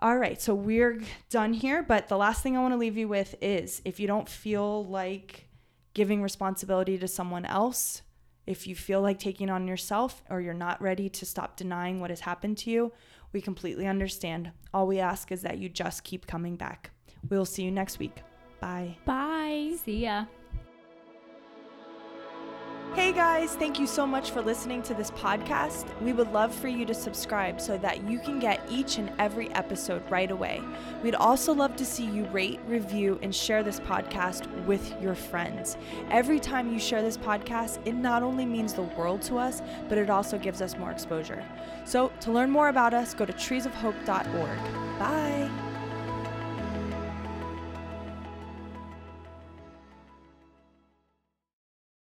[0.01, 1.01] All right, so we're
[1.31, 4.07] done here, but the last thing I want to leave you with is if you
[4.07, 5.49] don't feel like
[5.95, 8.03] giving responsibility to someone else,
[8.47, 12.11] if you feel like taking on yourself or you're not ready to stop denying what
[12.11, 12.93] has happened to you,
[13.33, 14.53] we completely understand.
[14.73, 16.91] All we ask is that you just keep coming back.
[17.29, 18.23] We'll see you next week.
[18.61, 18.97] Bye.
[19.05, 19.77] Bye.
[19.85, 20.25] See ya.
[22.95, 25.87] Hey guys, thank you so much for listening to this podcast.
[26.01, 29.53] We would love for you to subscribe so that you can get each and every
[29.53, 30.63] episode right away.
[31.03, 35.77] We'd also love to see you rate, review, and share this podcast with your friends.
[36.11, 39.97] Every time you share this podcast, it not only means the world to us, but
[39.99, 41.45] it also gives us more exposure.
[41.85, 44.59] So, to learn more about us, go to treesofhope.org.
[44.99, 45.68] Bye.